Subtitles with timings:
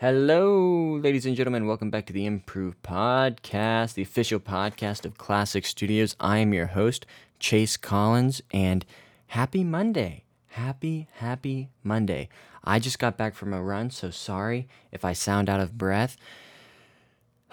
[0.00, 1.66] Hello, ladies and gentlemen.
[1.66, 6.14] Welcome back to the Improve Podcast, the official podcast of Classic Studios.
[6.20, 7.04] I am your host,
[7.40, 8.86] Chase Collins, and
[9.26, 10.22] happy Monday.
[10.50, 12.28] Happy, happy Monday.
[12.62, 16.16] I just got back from a run, so sorry if I sound out of breath.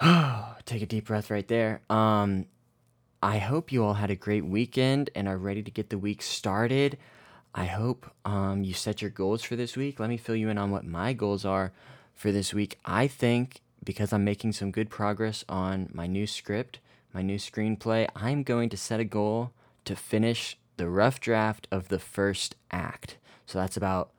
[0.64, 1.80] Take a deep breath right there.
[1.90, 2.46] Um,
[3.20, 6.22] I hope you all had a great weekend and are ready to get the week
[6.22, 6.96] started.
[7.56, 9.98] I hope um, you set your goals for this week.
[9.98, 11.72] Let me fill you in on what my goals are
[12.16, 12.78] for this week.
[12.84, 16.80] I think because I'm making some good progress on my new script,
[17.14, 19.52] my new screenplay, I'm going to set a goal
[19.84, 23.16] to finish the rough draft of the first act.
[23.46, 24.10] So that's about,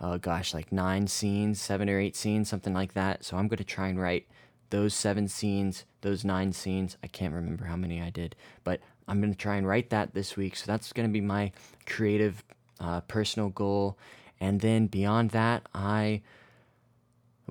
[0.00, 3.24] oh gosh, like nine scenes, seven or eight scenes, something like that.
[3.24, 4.26] So I'm going to try and write
[4.70, 6.96] those seven scenes, those nine scenes.
[7.02, 8.34] I can't remember how many I did,
[8.64, 10.56] but I'm going to try and write that this week.
[10.56, 11.52] So that's going to be my
[11.86, 12.42] creative,
[12.80, 13.96] uh, personal goal.
[14.40, 16.22] And then beyond that, I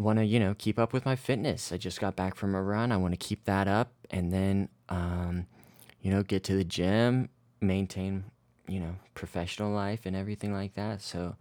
[0.01, 1.71] want to, you know, keep up with my fitness.
[1.71, 2.91] I just got back from a run.
[2.91, 5.47] I want to keep that up and then, um,
[6.01, 7.29] you know, get to the gym,
[7.61, 8.25] maintain,
[8.67, 11.01] you know, professional life and everything like that.
[11.01, 11.35] So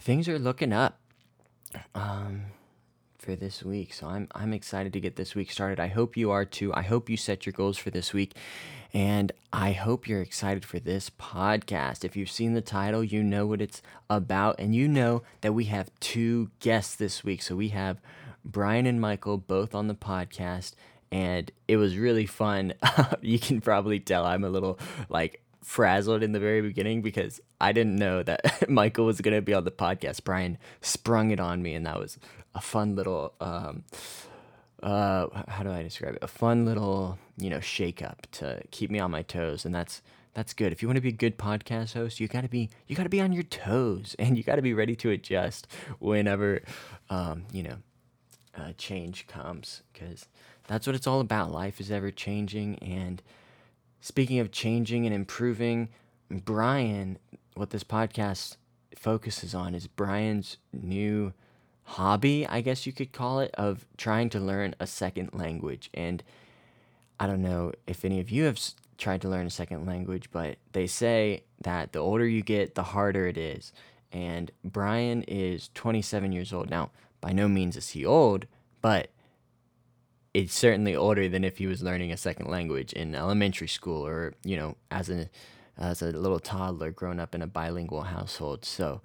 [0.00, 0.98] things are looking up
[1.94, 2.44] um,
[3.28, 3.92] for this week.
[3.92, 5.78] So I'm, I'm excited to get this week started.
[5.78, 6.72] I hope you are too.
[6.72, 8.34] I hope you set your goals for this week.
[8.94, 12.06] And I hope you're excited for this podcast.
[12.06, 15.64] If you've seen the title, you know what it's about, and you know that we
[15.64, 17.42] have two guests this week.
[17.42, 18.00] So we have
[18.46, 20.72] Brian and Michael both on the podcast,
[21.12, 22.72] and it was really fun.
[23.20, 24.78] you can probably tell I'm a little
[25.10, 29.42] like frazzled in the very beginning because I didn't know that Michael was going to
[29.42, 30.24] be on the podcast.
[30.24, 32.18] Brian sprung it on me, and that was
[32.54, 33.84] a fun little um,
[34.82, 36.22] uh how do I describe it?
[36.22, 40.02] A fun little, you know, shake up to keep me on my toes and that's
[40.34, 40.72] that's good.
[40.72, 43.04] If you want to be a good podcast host, you got to be you got
[43.04, 45.66] to be on your toes and you got to be ready to adjust
[45.98, 46.62] whenever
[47.10, 47.76] um, you know,
[48.56, 50.26] uh, change comes cuz
[50.66, 51.50] that's what it's all about.
[51.50, 53.22] Life is ever changing and
[54.00, 55.88] speaking of changing and improving,
[56.30, 57.18] Brian,
[57.54, 58.56] what this podcast
[58.94, 61.32] focuses on is Brian's new
[61.88, 65.88] hobby, I guess you could call it, of trying to learn a second language.
[65.94, 66.22] And
[67.18, 68.60] I don't know if any of you have
[68.98, 72.82] tried to learn a second language, but they say that the older you get, the
[72.82, 73.72] harder it is.
[74.12, 76.68] And Brian is 27 years old.
[76.68, 76.90] Now,
[77.22, 78.46] by no means is he old,
[78.82, 79.08] but
[80.34, 84.34] it's certainly older than if he was learning a second language in elementary school or,
[84.44, 85.30] you know, as a
[85.78, 88.64] as a little toddler growing up in a bilingual household.
[88.64, 89.00] So,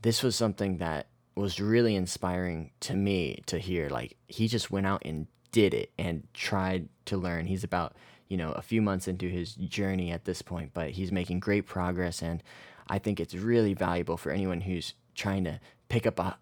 [0.00, 3.88] this was something that was really inspiring to me to hear.
[3.88, 7.46] Like he just went out and did it and tried to learn.
[7.46, 7.94] He's about,
[8.28, 11.66] you know, a few months into his journey at this point, but he's making great
[11.66, 12.42] progress and
[12.88, 16.36] I think it's really valuable for anyone who's trying to pick up a,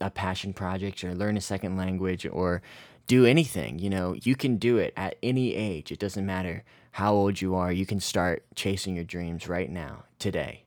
[0.00, 2.62] a passion project or learn a second language or
[3.06, 3.78] do anything.
[3.78, 5.92] You know, you can do it at any age.
[5.92, 7.72] It doesn't matter how old you are.
[7.72, 10.64] You can start chasing your dreams right now, today.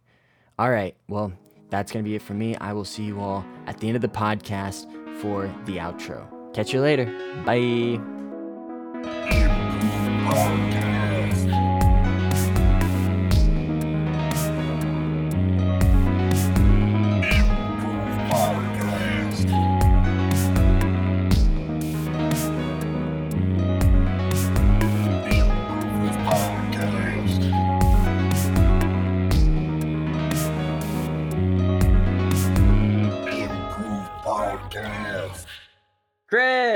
[0.57, 0.95] All right.
[1.07, 1.33] Well,
[1.75, 2.55] that's going to be it for me.
[2.55, 4.87] I will see you all at the end of the podcast
[5.19, 6.25] for the outro.
[6.53, 7.05] Catch you later.
[7.45, 7.99] Bye.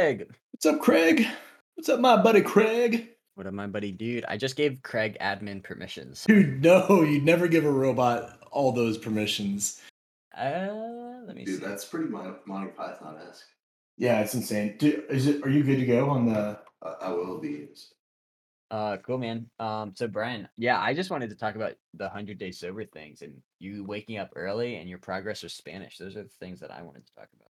[0.10, 0.28] Craig.
[0.54, 1.28] What's up, Craig?
[1.76, 3.10] What's up, my buddy Craig?
[3.36, 4.26] What up, my buddy dude?
[4.28, 6.24] I just gave Craig admin permissions.
[6.28, 9.80] Dude, no, you'd never give a robot all those permissions.
[10.36, 11.66] Uh, let me Dude, see.
[11.66, 13.46] that's pretty Mon- Monty Python esque.
[14.00, 14.78] Yeah, it's insane.
[14.80, 15.46] Dude, is it?
[15.46, 16.58] Are you good to go on the?
[16.82, 17.68] I, I will be.
[18.72, 19.46] Uh, cool, man.
[19.60, 23.22] Um, so Brian, yeah, I just wanted to talk about the hundred day sober things
[23.22, 26.00] and you waking up early and your progress with Spanish.
[26.00, 27.49] Those are the things that I wanted to talk about.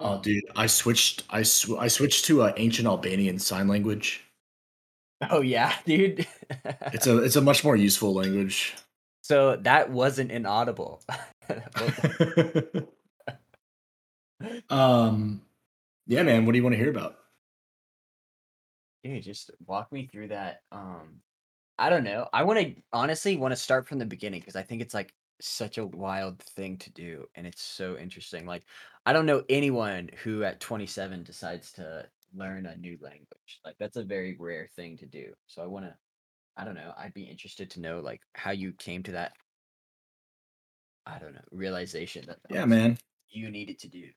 [0.00, 1.24] Oh, dude, I switched.
[1.30, 4.24] I sw- I switched to uh, ancient Albanian sign language.
[5.30, 6.26] Oh yeah, dude.
[6.92, 8.74] It's a it's a much more useful language.
[9.22, 11.02] so that wasn't inaudible.
[14.70, 15.42] um,
[16.06, 16.44] yeah, man.
[16.44, 17.16] What do you want to hear about?
[19.02, 20.62] Dude, just walk me through that.
[20.72, 21.20] Um,
[21.78, 22.28] I don't know.
[22.32, 25.12] I want to honestly want to start from the beginning because I think it's like
[25.40, 28.46] such a wild thing to do, and it's so interesting.
[28.46, 28.64] Like,
[29.06, 33.60] I don't know anyone who at 27 decides to learn a new language.
[33.64, 35.32] Like, that's a very rare thing to do.
[35.46, 35.94] So I want to.
[36.56, 36.92] I don't know.
[36.96, 39.32] I'd be interested to know like how you came to that.
[41.04, 42.96] I don't know realization that that Yeah, man.
[43.28, 44.08] you needed to do.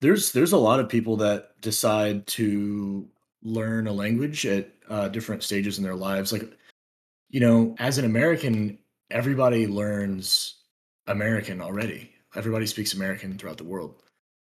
[0.00, 3.08] There's there's a lot of people that decide to
[3.42, 6.32] learn a language at uh, different stages in their lives.
[6.32, 6.56] Like,
[7.30, 8.78] you know, as an American,
[9.10, 10.64] everybody learns
[11.06, 12.12] American already.
[12.34, 14.02] Everybody speaks American throughout the world.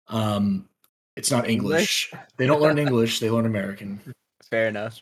[0.09, 0.69] Um,
[1.17, 2.11] it's not English?
[2.13, 2.27] English.
[2.37, 3.21] They don't learn English.
[3.21, 4.01] They learn American.
[4.51, 5.01] Fair enough.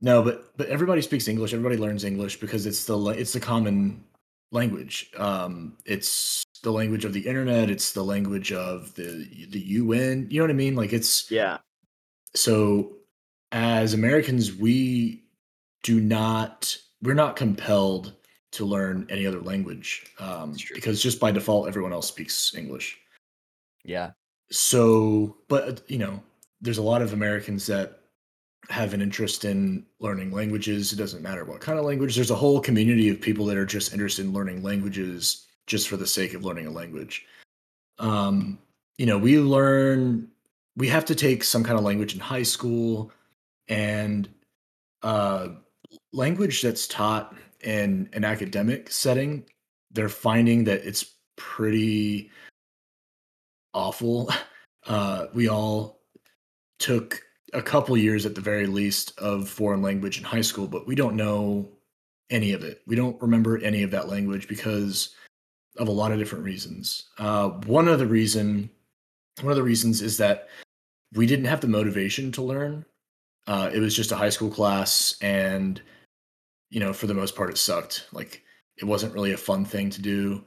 [0.00, 1.52] No, but but everybody speaks English.
[1.54, 4.04] Everybody learns English because it's the it's the common
[4.52, 5.10] language.
[5.16, 7.70] Um, it's the language of the internet.
[7.70, 10.26] It's the language of the the UN.
[10.30, 10.74] You know what I mean?
[10.76, 11.58] Like it's Yeah.
[12.34, 12.96] so
[13.52, 15.24] as Americans, we
[15.82, 18.14] do not we're not compelled
[18.52, 22.98] to learn any other language um, because just by default everyone else speaks English.
[23.84, 24.10] Yeah.
[24.50, 26.22] So, but you know,
[26.60, 28.00] there's a lot of Americans that
[28.70, 30.92] have an interest in learning languages.
[30.92, 32.14] It doesn't matter what kind of language.
[32.14, 35.96] There's a whole community of people that are just interested in learning languages just for
[35.96, 37.26] the sake of learning a language.
[37.98, 38.58] Um,
[38.96, 40.28] you know, we learn
[40.76, 43.12] we have to take some kind of language in high school
[43.68, 44.28] and
[45.02, 45.48] uh
[46.12, 49.44] language that's taught in an academic setting,
[49.90, 52.30] they're finding that it's pretty
[53.74, 54.30] awful.
[54.86, 56.02] Uh, we all
[56.78, 57.18] took
[57.54, 60.94] a couple years at the very least of foreign language in high school, but we
[60.94, 61.66] don't know
[62.28, 62.82] any of it.
[62.86, 65.14] We don't remember any of that language because
[65.78, 67.04] of a lot of different reasons.
[67.18, 68.68] Uh, one of the reason,
[69.40, 70.48] one of the reasons is that
[71.14, 72.84] we didn't have the motivation to learn.
[73.46, 75.80] Uh, it was just a high school class, and
[76.70, 78.06] you know, for the most part, it sucked.
[78.12, 78.42] Like
[78.76, 80.44] it wasn't really a fun thing to do.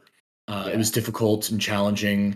[0.47, 0.73] Uh, Yeah.
[0.73, 2.35] It was difficult and challenging,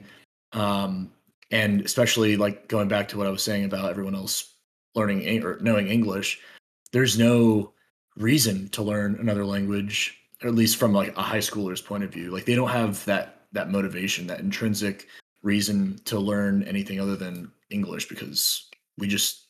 [0.54, 1.12] um,
[1.52, 4.54] and especially like going back to what I was saying about everyone else
[4.96, 6.40] learning or knowing English.
[6.92, 7.74] There's no
[8.18, 12.12] reason to learn another language, or at least from like a high schooler's point of
[12.12, 12.32] view.
[12.32, 15.08] Like they don't have that that motivation, that intrinsic
[15.44, 19.48] reason to learn anything other than English because we just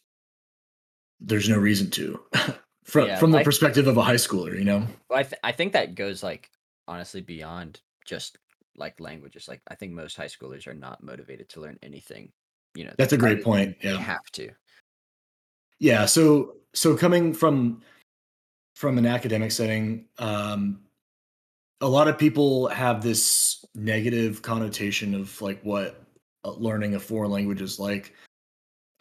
[1.20, 2.20] there's no reason to
[2.86, 4.88] from Yeah, from the like- perspective of a high schooler, you know.
[5.12, 6.50] I th- I think that goes like
[6.88, 8.38] honestly beyond just
[8.82, 9.48] like languages.
[9.48, 12.34] Like I think most high schoolers are not motivated to learn anything.
[12.76, 13.98] You know, That's a great point, yeah.
[13.98, 14.50] have to.
[15.80, 17.82] Yeah, so so coming from
[18.76, 20.82] from an academic setting, um,
[21.82, 26.04] a lot of people have this negative connotation of like what
[26.44, 28.14] uh, learning a foreign language is like,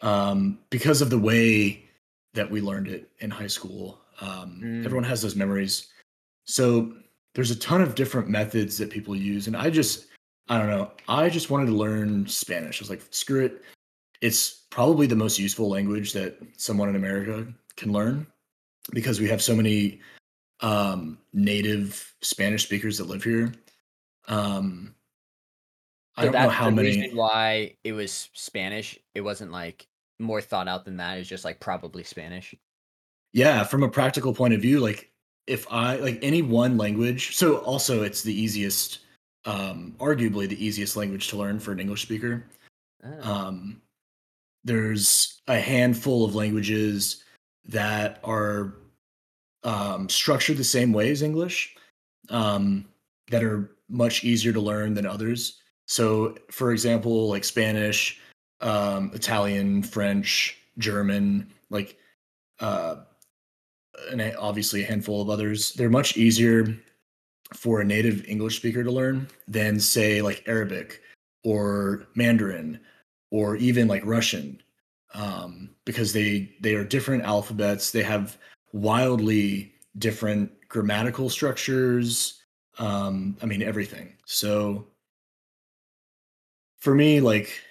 [0.01, 1.83] um, because of the way
[2.33, 3.99] that we learned it in high school.
[4.21, 4.85] Um, Mm.
[4.85, 5.87] Everyone has those memories,
[6.45, 6.93] so
[7.33, 10.07] there's a ton of different methods that people use, and I just
[10.49, 10.91] I don't know.
[11.07, 12.81] I just wanted to learn Spanish.
[12.81, 13.63] I was like, screw it.
[14.21, 18.27] It's probably the most useful language that someone in America can learn
[18.91, 20.01] because we have so many
[20.61, 23.53] um, native Spanish speakers that live here.
[24.27, 24.93] Um,
[26.17, 26.87] I don't know how the many.
[26.89, 28.99] reason why it was Spanish.
[29.15, 29.87] It wasn't like
[30.19, 31.17] more thought out than that.
[31.17, 32.53] It's just like probably Spanish.
[33.33, 35.10] Yeah, from a practical point of view, like
[35.47, 38.99] if I like any one language, so also it's the easiest,
[39.45, 42.45] um, arguably the easiest language to learn for an English speaker.
[43.03, 43.31] Oh.
[43.31, 43.81] Um,
[44.63, 47.23] there's a handful of languages
[47.65, 48.75] that are
[49.63, 51.75] um, structured the same way as English,
[52.29, 52.85] um,
[53.29, 55.59] that are much easier to learn than others.
[55.87, 58.19] So, for example, like Spanish,
[58.61, 61.97] um, Italian, French, German, like,
[62.59, 62.97] uh,
[64.11, 66.75] and obviously a handful of others, they're much easier
[67.53, 71.01] for a native English speaker to learn than, say, like Arabic
[71.43, 72.79] or Mandarin
[73.31, 74.61] or even like Russian,
[75.13, 77.91] um, because they they are different alphabets.
[77.91, 78.37] They have
[78.73, 82.41] wildly different grammatical structures.
[82.77, 84.13] Um, I mean everything.
[84.25, 84.87] So
[86.79, 87.61] for me, like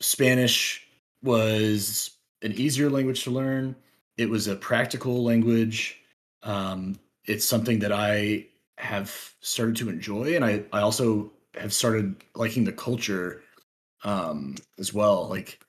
[0.00, 0.86] Spanish
[1.22, 2.10] was
[2.42, 3.74] an easier language to learn.
[4.18, 6.00] It was a practical language.
[6.42, 8.46] Um, it's something that I
[8.76, 13.42] have started to enjoy, and I I also have started liking the culture
[14.04, 15.28] um, as well.
[15.28, 15.60] Like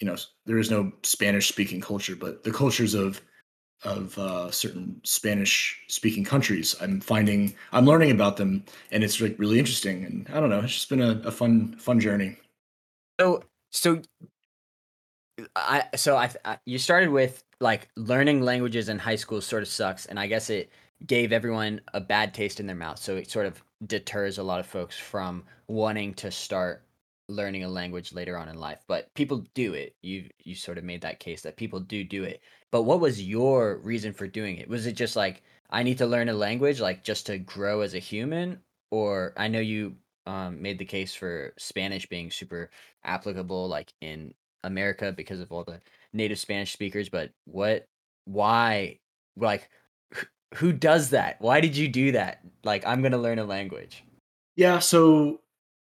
[0.00, 0.16] you know,
[0.46, 3.20] there is no Spanish speaking culture, but the cultures of
[3.82, 9.38] of uh, certain Spanish speaking countries, I'm finding I'm learning about them, and it's like
[9.38, 10.04] really interesting.
[10.04, 12.36] And I don't know, it's just been a, a fun fun journey.
[13.20, 14.02] So so
[15.56, 19.68] I so I, I you started with like learning languages in high school sort of
[19.68, 20.70] sucks, and I guess it
[21.06, 22.98] gave everyone a bad taste in their mouth.
[22.98, 26.84] So it sort of deters a lot of folks from wanting to start
[27.28, 28.80] learning a language later on in life.
[28.86, 29.94] But people do it.
[30.02, 32.40] You you sort of made that case that people do do it.
[32.70, 34.68] But what was your reason for doing it?
[34.68, 37.94] Was it just like I need to learn a language like just to grow as
[37.94, 42.70] a human or I know you um, made the case for Spanish being super
[43.04, 45.80] applicable, like in America, because of all the
[46.12, 47.08] native Spanish speakers.
[47.08, 47.86] But what,
[48.24, 48.98] why,
[49.36, 49.68] like,
[50.54, 51.36] who does that?
[51.40, 52.40] Why did you do that?
[52.64, 54.04] Like, I'm gonna learn a language.
[54.56, 55.40] Yeah, so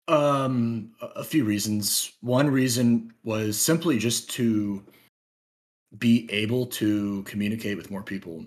[0.08, 2.13] um a a few reasons.
[2.22, 4.84] One reason was simply just to
[5.98, 8.46] be able to communicate with more people.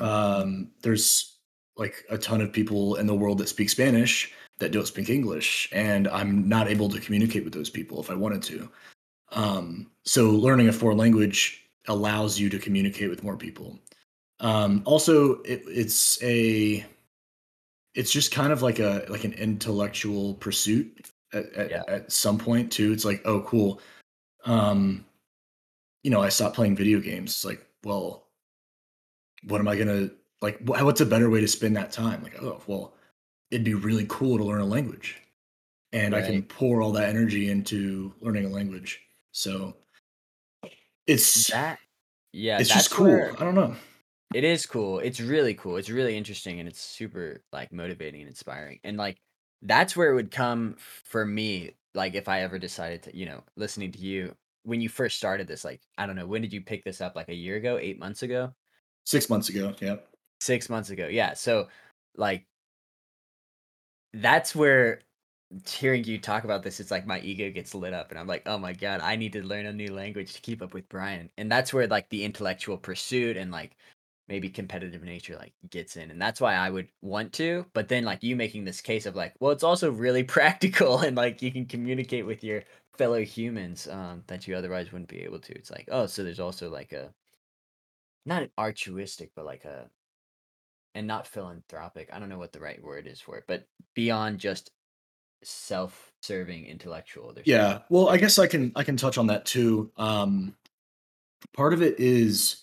[0.00, 1.38] Um there's
[1.76, 5.68] like a ton of people in the world that speak Spanish that don't speak English
[5.72, 8.70] and I'm not able to communicate with those people if I wanted to.
[9.32, 13.78] Um so learning a foreign language allows you to communicate with more people.
[14.40, 16.84] Um also it, it's a
[17.94, 21.82] it's just kind of like a like an intellectual pursuit at, at, Yeah.
[21.88, 22.92] at some point too.
[22.92, 23.80] It's like oh cool.
[24.44, 25.04] Um
[26.02, 27.30] you know i stopped playing video games.
[27.32, 28.28] It's like well
[29.46, 30.10] what am i gonna
[30.42, 32.22] like wh- what's a better way to spend that time?
[32.22, 32.94] Like oh well
[33.50, 35.16] it'd be really cool to learn a language.
[35.92, 39.00] And i can pour all that energy into learning a language
[39.34, 39.74] so
[41.06, 41.78] it's That,
[42.32, 43.74] yeah, it's just cool where i don't know
[44.34, 44.98] It is cool.
[44.98, 45.76] It's really cool.
[45.76, 48.80] It's really interesting and it's super like motivating and inspiring.
[48.84, 49.18] And like
[49.62, 53.44] that's where it would come for me like if I ever decided to, you know,
[53.56, 56.62] listening to you when you first started this like I don't know, when did you
[56.62, 58.54] pick this up like a year ago, 8 months ago?
[59.04, 59.96] six months ago yeah
[60.40, 61.06] 6 months ago.
[61.08, 61.34] Yeah.
[61.34, 61.68] So
[62.16, 62.46] like
[64.14, 65.02] that's where
[65.66, 68.42] hearing you talk about this it's like my ego gets lit up and i'm like
[68.46, 71.30] oh my god i need to learn a new language to keep up with brian.
[71.38, 73.76] And that's where like the intellectual pursuit and like
[74.28, 78.04] maybe competitive nature like gets in and that's why i would want to but then
[78.04, 81.52] like you making this case of like well it's also really practical and like you
[81.52, 82.62] can communicate with your
[82.96, 85.54] fellow humans um that you otherwise wouldn't be able to.
[85.54, 87.12] It's like oh so there's also like a
[88.26, 89.88] not an altruistic but like a
[90.94, 94.38] and not philanthropic i don't know what the right word is for it but beyond
[94.38, 94.70] just
[95.46, 97.80] self-serving intellectual there's Yeah.
[97.88, 99.90] Well, I guess I can I can touch on that too.
[99.96, 100.56] Um
[101.54, 102.62] part of it is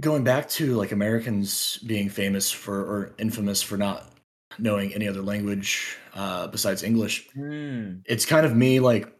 [0.00, 4.10] going back to like Americans being famous for or infamous for not
[4.58, 7.28] knowing any other language uh besides English.
[7.30, 9.12] Hmm, It's kind of me like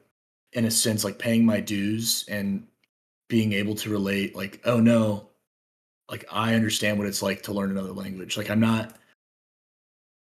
[0.53, 2.67] in a sense like paying my dues and
[3.29, 5.31] being able to relate like oh no
[6.11, 8.37] like I understand what it's like to learn another language.
[8.37, 8.97] Like I'm not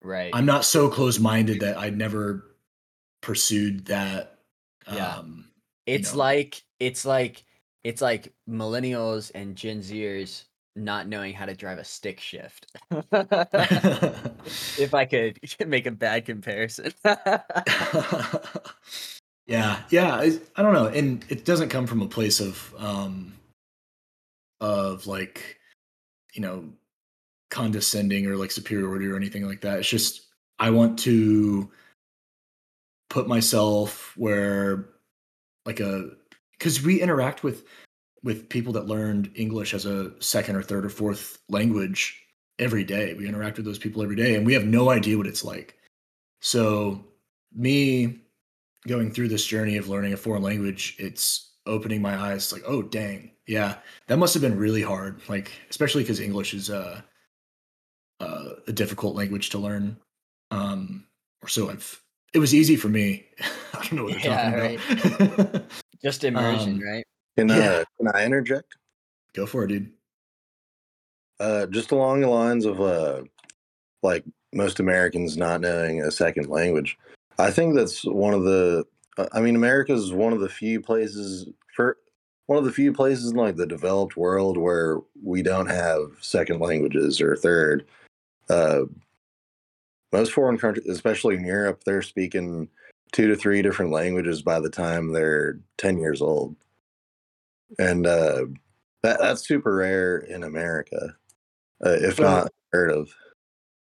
[0.02, 2.44] right I'm not so close-minded that I never
[3.20, 4.38] pursued that
[4.92, 5.16] Yeah.
[5.16, 5.50] um
[5.86, 6.18] it's know.
[6.18, 7.44] like it's like
[7.84, 10.44] it's like millennials and gen zers
[10.76, 12.66] not knowing how to drive a stick shift
[14.78, 16.92] if i could make a bad comparison
[19.46, 20.14] yeah, yeah.
[20.14, 23.32] I, I don't know, and it doesn't come from a place of um
[24.60, 25.58] of like
[26.34, 26.64] you know
[27.50, 29.78] condescending or like superiority or anything like that.
[29.78, 30.26] It's just
[30.58, 31.70] I want to
[33.10, 34.90] put myself where
[35.64, 36.10] like a
[36.52, 37.64] because we interact with
[38.22, 42.20] with people that learned English as a second or third or fourth language
[42.58, 43.14] every day.
[43.14, 45.76] We interact with those people every day, and we have no idea what it's like.
[46.40, 47.04] So,
[47.54, 48.20] me
[48.86, 52.52] going through this journey of learning a foreign language, it's opening my eyes.
[52.52, 53.76] Like, oh, dang, yeah,
[54.08, 55.20] that must have been really hard.
[55.28, 57.00] Like, especially because English is uh,
[58.20, 59.96] uh, a difficult language to learn.
[60.50, 61.04] Um,
[61.42, 62.02] or so I've.
[62.34, 63.26] It was easy for me.
[63.74, 65.62] I don't know what they're Yeah, talking about.
[66.02, 67.04] just immersion Um, right
[67.36, 67.56] Can, Yeah.
[67.56, 68.76] uh, can I interject?
[69.34, 69.92] Go for it, dude.
[71.40, 73.22] Uh, just along the lines of uh,
[74.02, 76.96] like most Americans not knowing a second language.
[77.38, 78.84] I think that's one of the.
[79.16, 81.96] uh, I mean, America is one of the few places for
[82.46, 86.60] one of the few places in like the developed world where we don't have second
[86.60, 87.86] languages or third.
[88.50, 88.82] Uh,
[90.12, 92.68] most foreign countries, especially in Europe, they're speaking
[93.12, 96.56] two to three different languages by the time they're ten years old,
[97.78, 98.46] and uh,
[99.02, 101.14] that that's super rare in America,
[101.84, 103.10] uh, if Well- not heard of.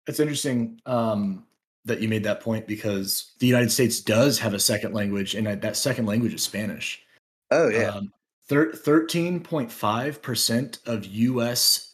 [0.07, 1.45] It's interesting um,
[1.85, 5.45] that you made that point because the United States does have a second language, and
[5.45, 7.03] that that second language is Spanish.
[7.51, 8.11] Oh yeah, Um,
[8.47, 11.93] thir- 13.5% of US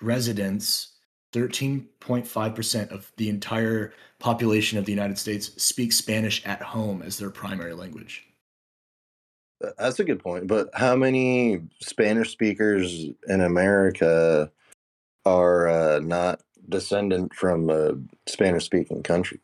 [0.00, 0.93] residents,
[1.34, 7.30] 13.5% of the entire population of the United States speaks Spanish at home as their
[7.30, 8.26] primary language.
[9.78, 10.46] That's a good point.
[10.46, 14.50] But how many Spanish speakers in America
[15.24, 17.94] are uh, not descendant from a
[18.26, 19.40] Spanish-speaking country?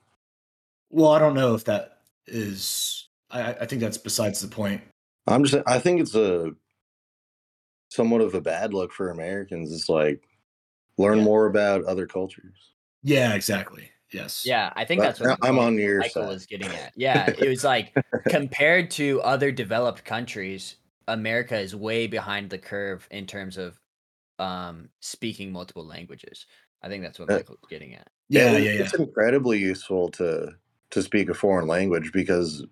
[0.90, 4.82] Well, I don't know if that is, I, I think that's besides the point.
[5.26, 5.62] I'm just.
[5.66, 6.52] I think it's a
[7.88, 9.72] somewhat of a bad look for Americans.
[9.72, 10.22] It's like
[11.00, 11.24] learn Yeah.
[11.24, 12.72] more about other cultures.
[13.02, 13.90] Yeah, exactly.
[14.12, 14.42] Yes.
[14.44, 16.28] Yeah, I think But that's what the I'm on your Michael side.
[16.28, 16.92] was getting at.
[16.96, 17.92] Yeah, it was like
[18.28, 20.76] compared to other developed countries,
[21.08, 23.78] America is way behind the curve in terms of
[24.38, 26.46] um speaking multiple languages.
[26.82, 28.08] I think that's what Uh, Michael's getting at.
[28.28, 28.82] Yeah, yeah, yeah.
[28.82, 30.54] It's incredibly useful to
[30.90, 32.64] to speak a foreign language because,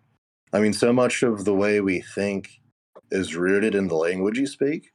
[0.53, 2.49] I mean, so much of the way we think
[3.13, 4.91] is rooted in the language you speak.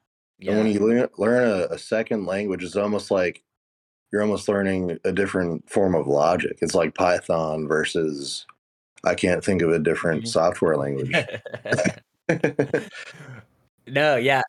[0.48, 3.44] And when you learn, learn a, a second language, it's almost like
[4.12, 6.60] you're almost learning a different form of logic.
[6.62, 8.46] It's like Python versus
[9.04, 10.28] I can't think of a different Mhm.
[10.28, 11.14] software language.
[13.88, 14.42] no, yeah.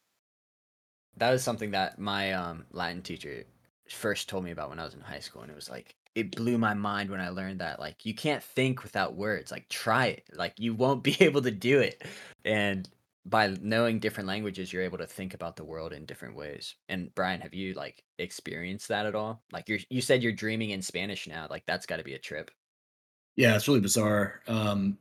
[1.16, 3.44] That was something that my um Latin teacher
[3.88, 6.34] first told me about when I was in high school and it was like it
[6.36, 9.50] blew my mind when I learned that like you can't think without words.
[9.50, 10.24] Like try it.
[10.32, 12.02] Like you won't be able to do it.
[12.44, 12.88] And
[13.26, 16.74] by knowing different languages you're able to think about the world in different ways.
[16.88, 19.42] And Brian, have you like experienced that at all?
[19.52, 21.46] Like you you said you're dreaming in Spanish now.
[21.48, 22.50] Like that's got to be a trip.
[23.36, 24.42] Yeah, it's really bizarre.
[24.46, 24.98] Um,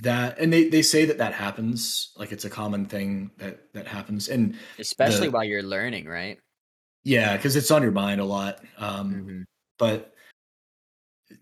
[0.00, 3.86] that and they they say that that happens, like it's a common thing that that
[3.86, 6.38] happens, and Especially The- while you're learning, right?
[7.04, 8.64] yeah, because it's on your mind a lot.
[8.78, 9.44] Um, Mhm.
[9.78, 10.14] but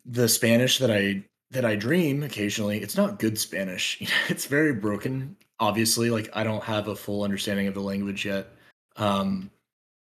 [0.05, 3.99] the Spanish that I that I dream occasionally, it's not good Spanish.
[4.29, 5.37] it's very broken.
[5.63, 8.49] Obviously, like I don't have a full understanding of the language yet.
[8.97, 9.49] Um,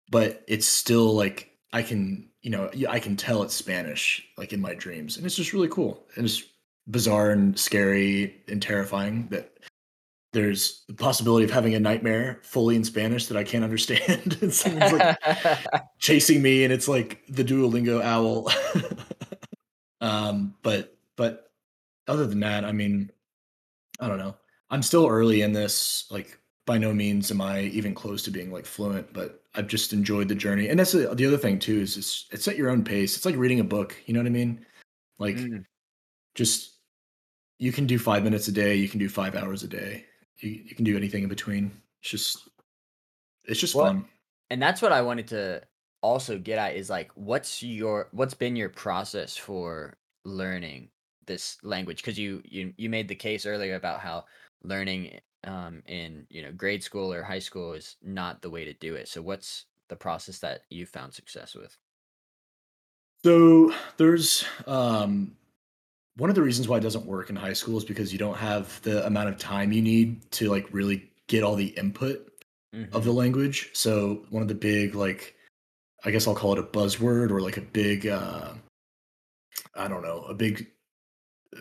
[0.10, 4.60] but it's still like I can, you know, i can tell it's Spanish like in
[4.60, 6.03] my dreams, and it's just really cool.
[6.15, 6.41] And it's
[6.89, 9.60] bizarre and scary and terrifying that
[10.34, 14.38] there's the possibility of having a nightmare fully in Spanish that I can't understand.
[14.41, 15.18] and someone's like
[16.00, 18.51] chasing me and it's like the Duolingo owl.
[20.01, 21.51] um, but but
[22.08, 23.12] other than that, I mean,
[24.00, 24.36] I don't know.
[24.72, 26.10] I'm still early in this.
[26.10, 29.94] Like by no means am I even close to being like fluent, but I've just
[29.94, 30.70] enjoyed the journey.
[30.70, 33.16] And that's the, the other thing too is it's it's at your own pace.
[33.16, 33.96] It's like reading a book.
[34.06, 34.66] You know what I mean?
[35.20, 35.66] Like Mm.
[36.36, 36.78] just
[37.60, 38.75] you can do five minutes a day.
[38.75, 40.06] You can do five hours a day.
[40.38, 41.72] You you can do anything in between.
[42.01, 42.50] It's just
[43.46, 44.05] it's just Well, fun.
[44.50, 45.62] and that's what I wanted to
[46.01, 50.90] also get at is like what's your what's been your process for learning
[51.31, 54.25] this language because you you you made the case earlier about how
[54.63, 58.74] learning um in you know grade school or high school is not the way to
[58.74, 59.07] do it.
[59.07, 61.77] So what's the process that you found success with?
[63.24, 65.35] So there's um
[66.17, 68.37] one of the reasons why it doesn't work in high school is because you don't
[68.37, 72.27] have the amount of time you need to like really get all the input
[72.94, 73.70] of the language.
[73.74, 75.35] So one of the big like
[76.03, 78.53] I guess I'll call it a buzzword or like a big uh
[79.75, 80.67] I don't know, a big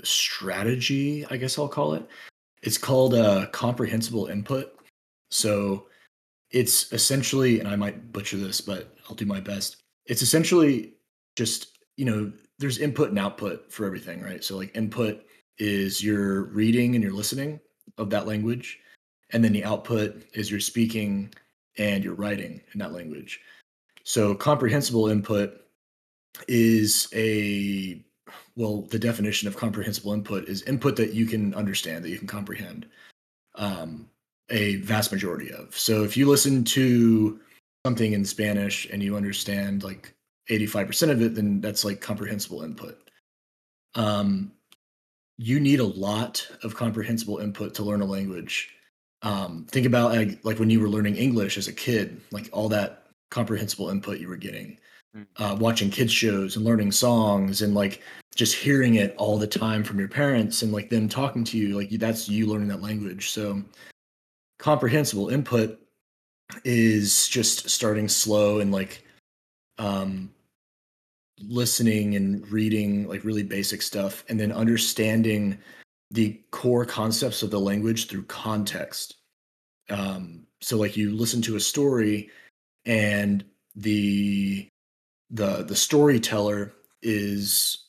[0.03, 2.07] strategy, I guess I'll call it.
[2.63, 4.75] It's called uh comprehensible input.
[5.31, 5.87] So
[6.51, 9.77] it's essentially and I might butcher this, but I'll do my best.
[10.07, 10.95] It's essentially
[11.37, 14.43] just, you know, there's input and output for everything, right?
[14.43, 15.25] So like input
[15.59, 17.61] is your reading and your listening
[17.99, 18.79] of that language
[19.33, 21.33] and then the output is your speaking
[21.79, 23.41] and your writing in that language.
[24.05, 25.61] So comprehensible input
[26.49, 28.05] is a
[28.57, 32.27] well, the definition of comprehensible input is input that you can understand, that you can
[32.27, 32.87] comprehend.
[33.55, 34.09] Um,
[34.51, 35.77] a vast majority of.
[35.77, 37.39] So if you listen to
[37.87, 40.13] something in Spanish and you understand like
[40.49, 43.11] 85% of it, then that's like comprehensible input.
[43.95, 44.53] Um,
[45.39, 48.71] you need a lot of comprehensible input to learn a language
[49.23, 52.69] um, think about like, like when you were learning English as a kid, like all
[52.71, 54.79] that comprehensible input you were getting.
[55.37, 58.03] Uh, watching kids shows and learning songs and like
[58.35, 61.77] just hearing it all the time from your parents and like them talking to you,
[61.77, 63.31] like that's you learning that language.
[63.31, 63.63] So
[64.59, 65.79] comprehensible input
[66.65, 69.05] is just starting slow and like
[69.79, 70.31] um
[71.43, 75.59] listening and reading like really basic stuff and then understanding
[76.11, 79.17] the core concepts of the language through context.
[79.89, 82.31] Um, so like you listen to a story
[82.85, 83.45] and
[83.77, 84.69] the
[85.31, 87.87] the the storyteller is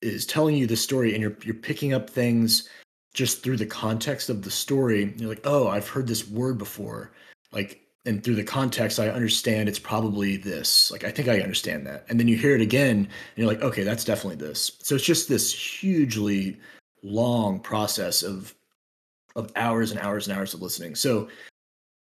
[0.00, 2.68] is telling you the story and you're you're picking up things
[3.14, 5.12] just through the context of the story.
[5.16, 7.12] You're like, oh, I've heard this word before.
[7.52, 10.90] Like and through the context, I understand it's probably this.
[10.90, 12.06] Like I think I understand that.
[12.08, 14.78] And then you hear it again and you're like, okay, that's definitely this.
[14.80, 16.58] So it's just this hugely
[17.02, 18.54] long process of
[19.36, 20.94] of hours and hours and hours of listening.
[20.94, 21.28] So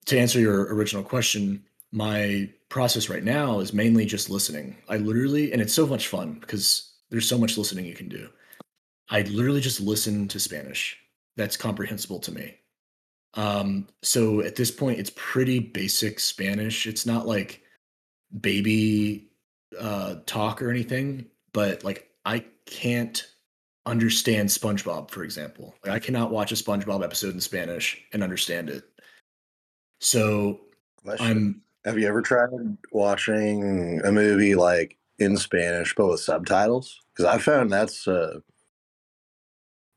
[0.05, 4.75] to answer your original question, my process right now is mainly just listening.
[4.89, 8.27] I literally and it's so much fun because there's so much listening you can do.
[9.09, 10.97] I literally just listen to Spanish.
[11.37, 12.57] That's comprehensible to me.
[13.35, 16.85] Um so at this point it's pretty basic Spanish.
[16.85, 17.61] It's not like
[18.41, 19.29] baby
[19.79, 23.25] uh talk or anything, but like I can't
[23.85, 25.75] understand SpongeBob, for example.
[25.85, 28.83] Like I cannot watch a SpongeBob episode in Spanish and understand it.
[30.01, 30.59] So.
[31.19, 32.49] I'm Have you ever tried
[32.91, 36.99] watching a movie like in Spanish but with subtitles?
[37.13, 38.39] Because I found that's uh,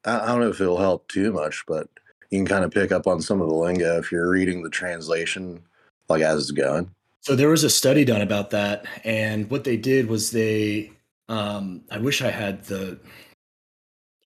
[0.04, 1.88] I, don't know if it'll help too much, but
[2.30, 4.70] you can kind of pick up on some of the lingo if you're reading the
[4.70, 5.62] translation
[6.08, 6.90] like as it's going.
[7.20, 10.92] So there was a study done about that, and what they did was they.
[11.30, 12.98] Um, I wish I had the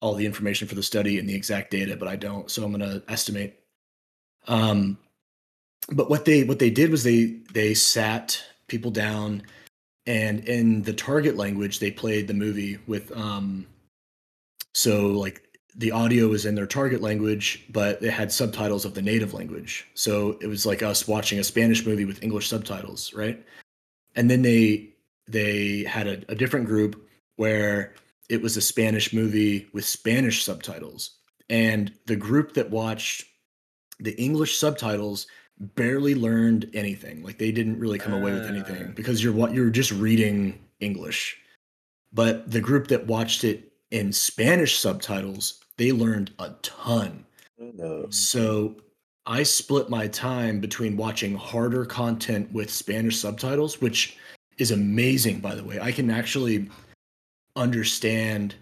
[0.01, 2.51] all the information for the study and the exact data, but I don't.
[2.51, 3.61] So I'm going to estimate.
[4.49, 4.99] Um,
[5.91, 9.43] but what they what they did was they they sat people down,
[10.07, 13.15] and in the target language they played the movie with.
[13.17, 13.67] Um,
[14.75, 15.43] so like
[15.75, 19.87] the audio was in their target language, but it had subtitles of the native language.
[19.95, 23.43] So it was like us watching a Spanish movie with English subtitles, right?
[24.15, 24.91] And then they
[25.27, 27.95] they had a, a different group where
[28.29, 31.17] it was a Spanish movie with Spanish subtitles.
[31.49, 33.25] And the group that watched
[33.99, 35.27] the English subtitles
[35.75, 37.23] barely learned anything.
[37.23, 38.93] Like they didn't really come away with anything Ah.
[38.95, 41.39] because you're what you're just reading English.
[42.13, 47.25] But the group that watched it in Spanish subtitles, they learned a ton.
[47.83, 48.77] Uh, So
[49.25, 54.17] I split my time between watching harder content with Spanish subtitles, which
[54.59, 55.79] is amazing, by the way.
[55.81, 56.69] I can actually
[57.57, 58.55] understand,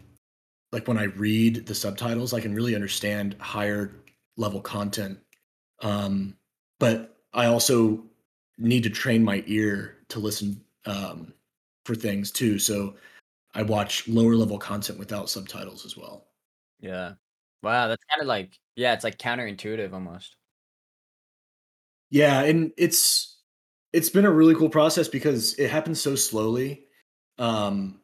[0.72, 3.92] like when I read the subtitles, I can really understand higher
[4.36, 5.18] level content.
[5.82, 6.36] Um,
[6.80, 8.02] but I also
[8.58, 11.32] need to train my ear to listen um,
[11.84, 12.58] for things too.
[12.58, 12.96] So
[13.54, 16.26] I watch lower level content without subtitles as well.
[16.80, 17.12] Yeah.
[17.62, 20.36] Wow, that's kind of like yeah, it's like counterintuitive almost.
[22.08, 23.38] Yeah, and it's
[23.92, 26.84] it's been a really cool process because it happens so slowly
[27.38, 28.00] um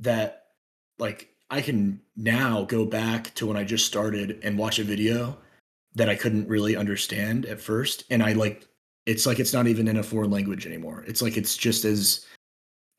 [0.00, 0.46] that
[0.98, 5.38] like I can now go back to when I just started and watch a video
[5.94, 8.66] that I couldn't really understand at first and I like
[9.06, 11.04] it's like it's not even in a foreign language anymore.
[11.06, 12.26] It's like it's just as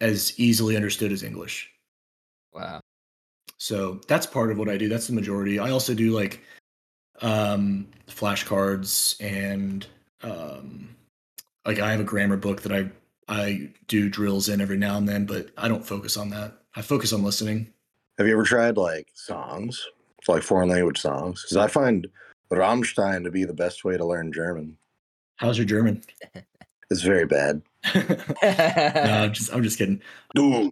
[0.01, 1.71] as easily understood as English.
[2.53, 2.81] Wow.
[3.57, 4.89] So that's part of what I do.
[4.89, 5.59] That's the majority.
[5.59, 6.41] I also do like
[7.21, 9.85] um flashcards and
[10.23, 10.95] um
[11.65, 12.89] like I have a grammar book that I
[13.29, 16.57] I do drills in every now and then, but I don't focus on that.
[16.75, 17.71] I focus on listening.
[18.17, 19.87] have you ever tried like songs,
[20.27, 21.41] like foreign language songs?
[21.43, 22.07] Because I find
[22.51, 24.77] Rammstein to be the best way to learn German.
[25.37, 26.03] How's your German?
[26.89, 27.61] It's very bad.
[27.95, 28.03] no,
[28.43, 30.01] I'm just I'm just kidding.
[30.35, 30.71] Du,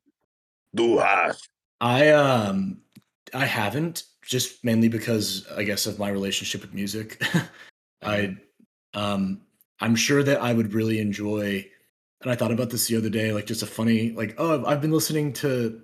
[0.76, 1.50] du hast.
[1.80, 2.78] I um
[3.34, 7.22] I haven't just mainly because I guess of my relationship with music.
[8.04, 8.38] I
[8.94, 9.42] um
[9.80, 11.68] I'm sure that I would really enjoy
[12.22, 14.82] and I thought about this the other day like just a funny like oh I've
[14.82, 15.82] been listening to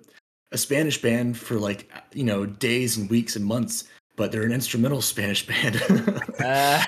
[0.52, 3.84] a Spanish band for like you know days and weeks and months
[4.18, 5.80] but they're an instrumental Spanish band.
[6.44, 6.84] Uh,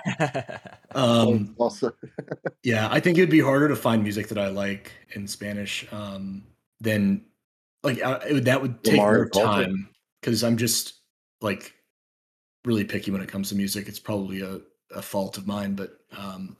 [0.94, 1.92] um also,
[2.62, 6.42] yeah, I think it'd be harder to find music that I like in Spanish um,
[6.80, 7.24] than
[7.82, 9.88] like I, it that would take Lamar more time
[10.20, 10.94] because I'm just
[11.40, 11.72] like
[12.66, 13.88] really picky when it comes to music.
[13.88, 14.60] It's probably a,
[14.94, 16.56] a fault of mine, but um,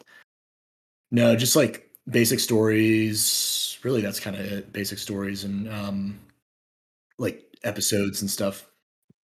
[1.10, 3.76] no, just like basic stories.
[3.82, 4.72] Really, that's kind of it.
[4.72, 6.20] Basic stories and um,
[7.18, 8.69] like episodes and stuff.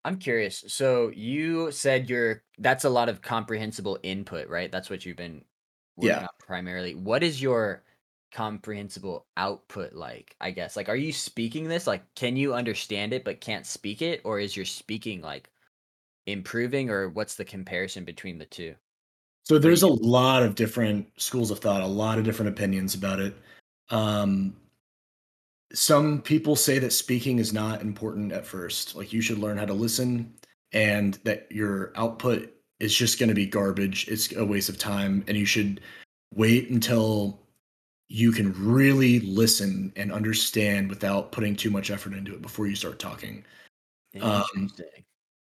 [0.06, 0.63] I'm curious.
[0.68, 4.72] So you said you're that's a lot of comprehensible input, right?
[4.72, 5.44] That's what you've been
[5.98, 6.22] working Yeah.
[6.24, 6.96] on primarily.
[6.96, 7.84] What is your
[8.32, 10.36] comprehensible output like?
[10.39, 10.76] I guess.
[10.78, 11.88] Like are you speaking this?
[11.88, 15.50] Like can you understand it but can't speak it or is your speaking like
[16.28, 18.76] improving or what's the comparison between the two?
[19.44, 23.20] So there's a lot of different schools of thought, a lot of different opinions about
[23.20, 23.36] it.
[23.89, 24.56] Um,
[25.73, 28.95] some people say that speaking is not important at first.
[28.95, 30.34] Like you should learn how to listen,
[30.71, 34.08] and that your output is just going to be garbage.
[34.08, 35.82] It's a waste of time, and you should
[36.34, 37.39] wait until
[38.08, 42.75] you can really listen and understand without putting too much effort into it before you
[42.75, 43.43] start talking.
[44.21, 44.69] Um,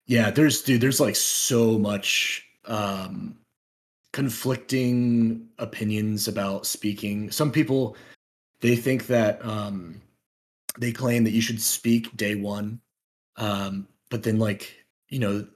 [0.06, 3.36] Yeah, there's dude, there's like so much um
[4.12, 7.30] conflicting opinions about speaking.
[7.30, 7.96] Some people
[8.60, 10.00] they think that um
[10.78, 12.80] they claim that you should speak day 1.
[13.36, 14.74] Um but then like,
[15.08, 15.46] you know,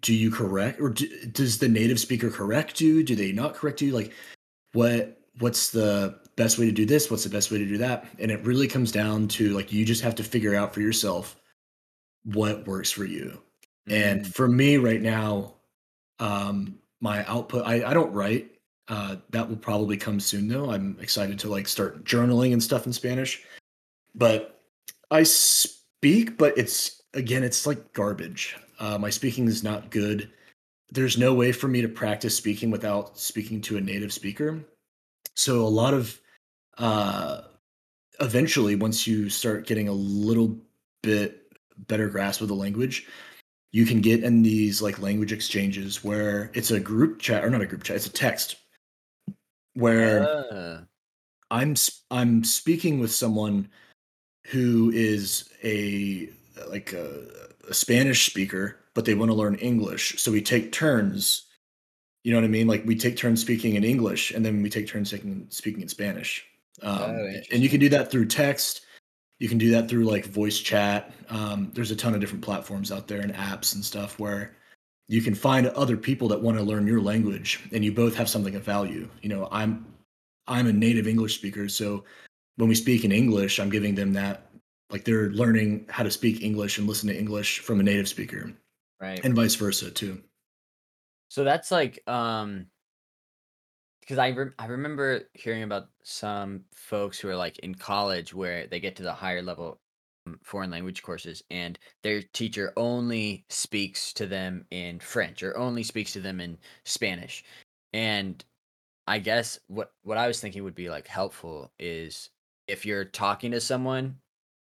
[0.00, 3.02] do you correct or do, does the native speaker correct you?
[3.02, 3.92] Do they not correct you?
[3.92, 4.12] Like
[4.72, 7.10] what what's the best way to do this?
[7.10, 8.06] What's the best way to do that?
[8.18, 11.36] And it really comes down to like you just have to figure out for yourself
[12.24, 13.40] what works for you.
[13.88, 15.54] And Mm, for me right now,
[16.18, 18.55] um, my output, I, I don't write.
[18.88, 20.70] Uh, that will probably come soon though.
[20.70, 23.42] I'm excited to like start journaling and stuff in Spanish.
[24.14, 24.60] But
[25.10, 28.56] I speak, but it's again, it's like garbage.
[28.78, 30.30] Uh, my speaking is not good.
[30.90, 34.64] There's no way for me to practice speaking without speaking to a native speaker.
[35.34, 36.20] So a lot of
[36.78, 37.42] uh,
[38.20, 40.56] eventually, once you start getting a little
[41.02, 41.52] bit
[41.88, 43.06] better grasp of the language,
[43.72, 47.60] you can get in these like language exchanges where it's a group chat or not
[47.60, 48.56] a group chat, it's a text
[49.76, 50.80] where Uh,
[51.50, 51.74] I'm
[52.10, 53.68] I'm speaking with someone
[54.46, 56.28] who is a
[56.68, 57.26] like a,
[57.68, 60.20] a Spanish speaker, but they want to learn English.
[60.20, 61.46] So we take turns.
[62.24, 62.66] You know what I mean?
[62.66, 65.88] Like we take turns speaking in English, and then we take turns speaking speaking in
[65.88, 66.44] Spanish.
[66.82, 68.82] Um, Oh, and you can do that through text.
[69.38, 71.12] You can do that through like voice chat.
[71.28, 74.56] Um, there's a ton of different platforms out there and apps and stuff where
[75.08, 78.28] you can find other people that want to learn your language, and you both have
[78.28, 79.08] something of value.
[79.22, 79.86] You know, I'm
[80.46, 82.04] I'm a native English speaker, so
[82.56, 84.50] when we speak in English, I'm giving them that
[84.90, 88.52] like they're learning how to speak English and listen to English from a native speaker,
[89.00, 89.24] right.
[89.24, 90.22] and vice versa too.
[91.28, 92.66] So that's like um
[94.00, 98.66] because I rem- I remember hearing about some folks who are like in college where
[98.66, 99.80] they get to the higher level
[100.42, 106.12] foreign language courses and their teacher only speaks to them in French or only speaks
[106.12, 107.44] to them in Spanish.
[107.92, 108.44] And
[109.06, 112.30] I guess what what I was thinking would be like helpful is
[112.66, 114.16] if you're talking to someone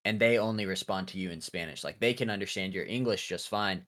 [0.04, 3.48] and they only respond to you in Spanish, like they can understand your English just
[3.48, 3.86] fine,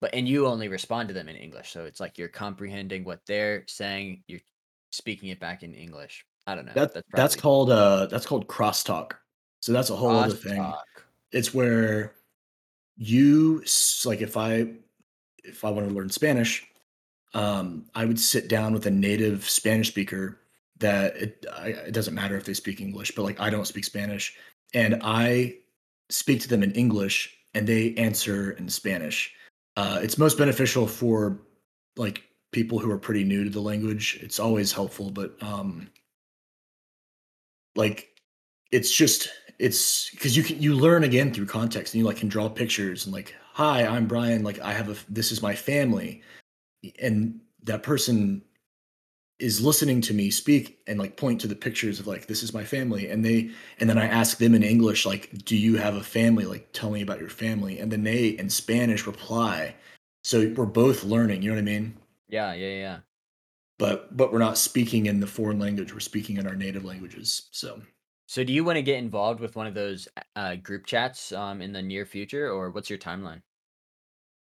[0.00, 1.72] but and you only respond to them in English.
[1.72, 4.40] So it's like you're comprehending what they're saying, you're
[4.92, 6.24] speaking it back in English.
[6.46, 6.72] I don't know.
[6.74, 9.12] That that's that's called uh that's called crosstalk.
[9.60, 10.72] So that's a whole other thing.
[11.32, 12.14] It's where
[12.96, 13.64] you
[14.04, 14.66] like if I
[15.44, 16.66] if I want to learn Spanish,
[17.34, 20.38] um, I would sit down with a native Spanish speaker
[20.78, 23.84] that it, I, it doesn't matter if they speak English, but like I don't speak
[23.84, 24.36] Spanish,
[24.74, 25.56] and I
[26.08, 29.32] speak to them in English, and they answer in Spanish.
[29.76, 31.40] Uh, it's most beneficial for
[31.96, 34.18] like people who are pretty new to the language.
[34.20, 35.88] It's always helpful, but um,
[37.76, 38.08] like
[38.72, 39.28] it's just
[39.60, 43.04] it's because you can you learn again through context and you like can draw pictures
[43.04, 46.22] and like hi i'm brian like i have a this is my family.
[46.98, 48.42] And that person
[49.38, 52.54] is listening to me speak and like point to the pictures of like this is
[52.54, 53.10] my family.
[53.10, 56.46] And they and then i ask them in english like do you have a family?
[56.46, 57.78] Like tell me about your family.
[57.78, 59.74] And then they in spanish reply.
[60.24, 61.96] So we're both learning you know what i mean?
[62.28, 62.98] Yeah, yeah, yeah.
[63.78, 67.48] but but we're not speaking in the foreign language we're speaking in our native languages
[67.50, 67.82] so
[68.30, 71.60] So do you want to get involved with one of those uh, group chats um,
[71.60, 73.42] in the near future, or what's your timeline?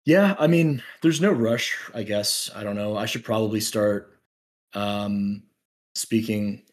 [0.03, 2.49] Yeah, I mean, there's no rush, I guess.
[2.53, 2.97] I don't know.
[2.97, 4.19] I should probably start
[4.73, 5.43] um
[5.95, 6.63] speaking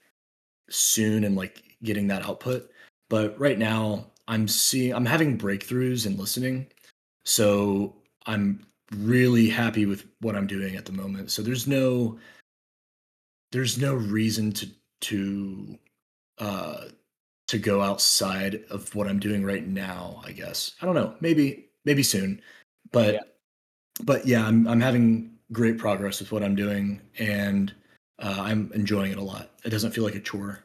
[0.71, 2.69] soon and like getting that output.
[3.09, 6.67] But right now, I'm seeing I'm having breakthroughs in listening.
[7.25, 7.95] So,
[8.27, 11.31] I'm really happy with what I'm doing at the moment.
[11.31, 12.19] So there's no
[13.53, 14.69] there's no reason to
[15.03, 15.79] to
[16.39, 16.87] uh
[17.49, 20.75] to go outside of what I'm doing right now, I guess.
[20.83, 21.15] I don't know.
[21.21, 22.41] Maybe maybe soon.
[22.93, 23.21] But Yeah.
[24.05, 27.75] but yeah, I'm I'm having great progress with what I'm doing and
[28.19, 29.51] uh, I'm enjoying it a lot.
[29.65, 30.65] It doesn't feel like a chore.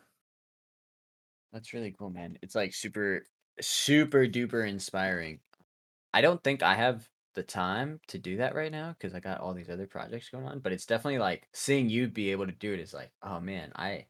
[1.51, 2.37] That's really cool, man.
[2.41, 3.25] It's like super,
[3.61, 5.39] super duper inspiring.
[6.13, 9.39] I don't think I have the time to do that right now because I got
[9.39, 10.59] all these other projects going on.
[10.59, 13.71] But it's definitely like seeing you be able to do it is like, oh man,
[13.75, 14.05] I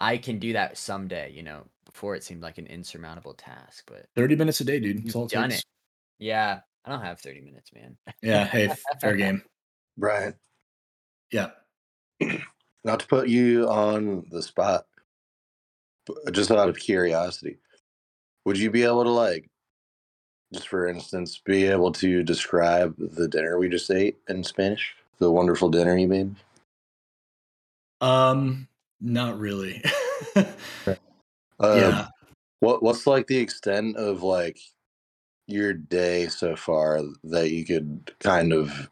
[0.00, 1.30] I can do that someday.
[1.32, 5.04] You know, before it seemed like an insurmountable task, but 30 minutes a day, dude.
[5.04, 5.60] You've all done takes.
[5.60, 5.66] it.
[6.18, 7.96] Yeah, I don't have thirty minutes, man.
[8.22, 9.42] Yeah, hey, fair game.
[9.96, 10.34] Brian,
[11.30, 11.50] Yeah.
[12.84, 14.86] not to put you on the spot,
[16.06, 17.58] but just out of curiosity,
[18.44, 19.50] would you be able to like,
[20.54, 24.94] just for instance, be able to describe the dinner we just ate in Spanish?
[25.18, 26.34] The wonderful dinner you made.
[28.00, 28.68] Um
[29.00, 29.82] not really.
[30.36, 30.44] Uh,
[31.62, 32.06] yeah.
[32.60, 34.58] What What's like the extent of like
[35.46, 38.90] your day so far that you could kind of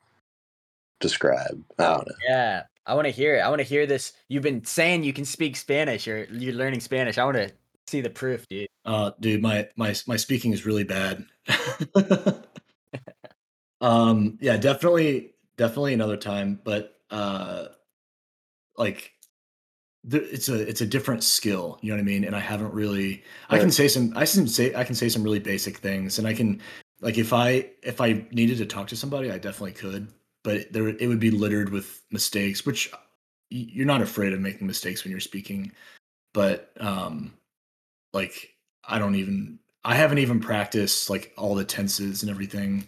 [1.00, 1.62] describe?
[1.78, 2.14] I don't know.
[2.28, 3.40] Yeah, I want to hear it.
[3.40, 4.14] I want to hear this.
[4.28, 7.18] You've been saying you can speak Spanish, or you're learning Spanish.
[7.18, 7.52] I want to
[7.86, 8.68] see the proof, dude.
[8.84, 11.24] Uh dude, my my my speaking is really bad.
[13.80, 17.66] um yeah, definitely definitely another time, but uh
[18.76, 19.12] like
[20.10, 23.22] it's a it's a different skill you know what i mean and i haven't really
[23.50, 26.26] i can say some i can say i can say some really basic things and
[26.26, 26.60] i can
[27.00, 30.08] like if i if i needed to talk to somebody i definitely could
[30.44, 32.90] but there it would be littered with mistakes which
[33.50, 35.72] you're not afraid of making mistakes when you're speaking
[36.32, 37.32] but um
[38.12, 38.54] like
[38.88, 39.58] i don't even
[39.88, 42.86] I haven't even practiced like all the tenses and everything.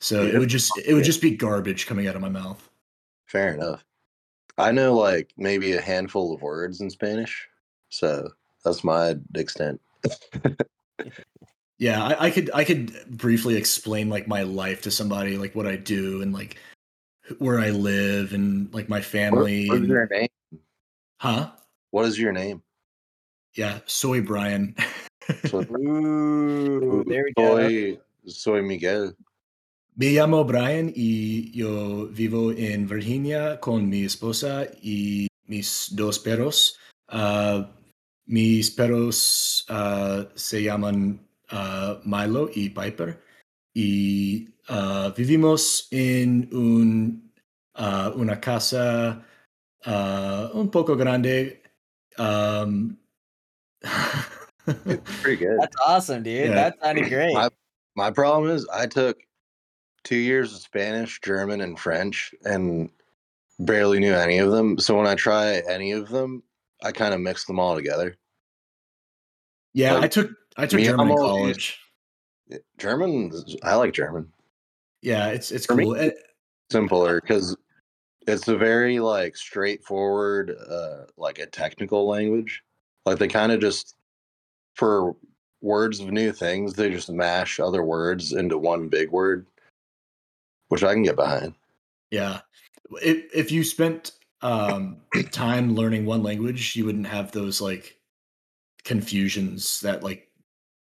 [0.00, 2.68] So it would just it would just be garbage coming out of my mouth.
[3.26, 3.84] Fair enough.
[4.58, 7.48] I know like maybe a handful of words in Spanish,
[7.88, 8.28] so
[8.64, 9.80] that's my extent.
[11.78, 15.66] Yeah, I, I could I could briefly explain like my life to somebody, like what
[15.66, 16.56] I do and like
[17.38, 19.68] where I live and like my What, family.
[19.68, 20.28] what is your name?
[21.18, 21.50] huh?
[21.90, 22.62] What is your name?
[23.54, 24.74] Yeah, soy Brian.
[25.48, 27.56] So- Ooh, there we go.
[27.56, 29.12] Soy, soy Miguel.
[30.00, 36.78] Me llamo Brian y yo vivo en Virginia con mi esposa y mis dos perros.
[37.08, 37.70] Ah,
[38.24, 43.20] mis perros ah, se llaman ah, Milo y Piper
[43.74, 44.48] y
[45.18, 47.34] vivimos en un,
[48.14, 49.22] una casa
[50.54, 51.62] un poco grande.
[52.16, 52.96] Um,
[55.20, 55.58] Pretty good.
[55.60, 56.46] That's awesome, dude.
[56.46, 56.54] Yeah.
[56.54, 57.34] That sounded great.
[57.34, 57.50] My
[57.96, 59.18] my problem is I took
[60.04, 62.90] two years of Spanish, German, and French, and
[63.58, 64.78] barely knew any of them.
[64.78, 66.42] So when I try any of them,
[66.82, 68.16] I kind of mix them all together.
[69.74, 71.78] yeah, Like, I took I took German in college.
[72.78, 73.32] German,
[73.62, 74.32] I like German.
[75.02, 75.94] Yeah, it's it's For me, cool.
[75.94, 76.12] And-
[76.70, 77.56] Simpler because
[78.28, 82.62] it's a very like straightforward, uh, like a technical language.
[83.04, 83.96] Like they kind of just
[84.74, 85.16] for
[85.62, 89.46] words of new things, they just mash other words into one big word,
[90.70, 91.54] which I can get behind.
[92.10, 92.40] Yeah.
[93.02, 94.96] If if you spent um
[95.30, 97.98] time learning one language, you wouldn't have those like
[98.84, 100.28] confusions that like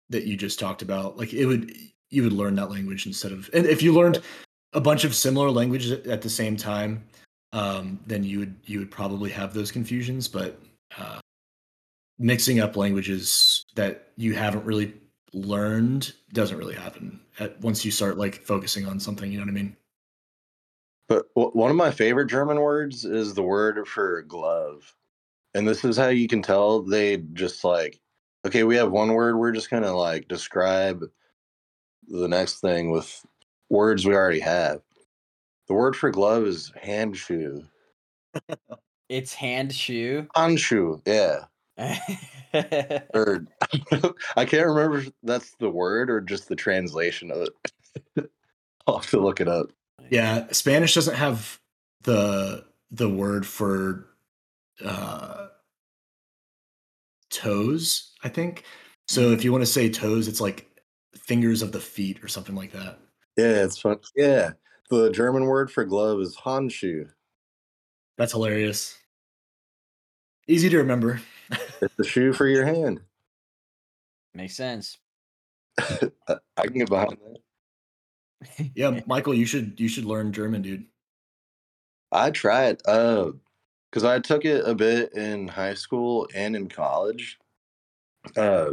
[0.09, 1.17] that you just talked about.
[1.17, 1.75] Like it would
[2.09, 4.21] you would learn that language instead of and if you learned
[4.73, 7.03] a bunch of similar languages at- the same time,
[7.51, 10.27] um, then you would you would probably have those confusions.
[10.27, 10.59] But
[10.97, 11.19] uh,
[12.19, 14.93] mixing up languages that you haven't really
[15.33, 19.31] learned doesn't really happen at once you start like focusing on something.
[19.31, 19.77] You know what I mean?
[21.07, 24.95] But w- one of my favorite German words is the word for glove.
[25.53, 27.99] And this is how you can tell they just like,
[28.45, 31.03] okay, we have one word, we're just going to like describe
[32.07, 33.25] the next thing with
[33.69, 34.81] words we already have.
[35.67, 37.67] The word for glove is handschuh.
[39.09, 40.27] it's hand shoe.
[40.35, 41.45] Handschuh, yeah.
[41.77, 43.45] Or
[44.35, 48.29] I can't remember if that's the word or just the translation of it.
[48.87, 49.71] I'll have to look it up.
[50.09, 51.59] Yeah, Spanish doesn't have
[52.03, 54.07] the the word for
[54.83, 55.47] uh
[57.29, 58.65] toes, I think.
[59.07, 60.69] So if you want to say toes, it's like
[61.15, 62.99] fingers of the feet or something like that.
[63.37, 63.97] Yeah, it's fun.
[64.15, 64.51] Yeah.
[64.89, 67.09] The German word for glove is Handschuh.
[68.17, 68.97] That's hilarious.
[70.47, 71.21] Easy to remember.
[71.81, 73.01] It's the shoe for your hand.
[74.33, 74.97] Makes sense.
[75.79, 76.09] I
[76.57, 78.71] I can get behind that.
[78.75, 80.85] Yeah, Michael, you should you should learn German, dude.
[82.11, 83.31] I tried uh
[83.89, 87.39] because I took it a bit in high school and in college.
[88.35, 88.71] Uh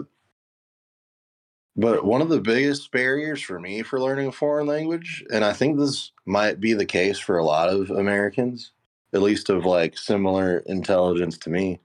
[1.77, 5.53] but one of the biggest barriers for me for learning a foreign language, and I
[5.53, 8.73] think this might be the case for a lot of Americans,
[9.15, 11.81] at least of like similar intelligence to me.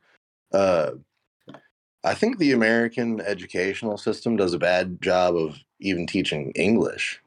[0.51, 0.91] Uh
[2.05, 7.19] I think the American educational system does a bad job of even teaching English.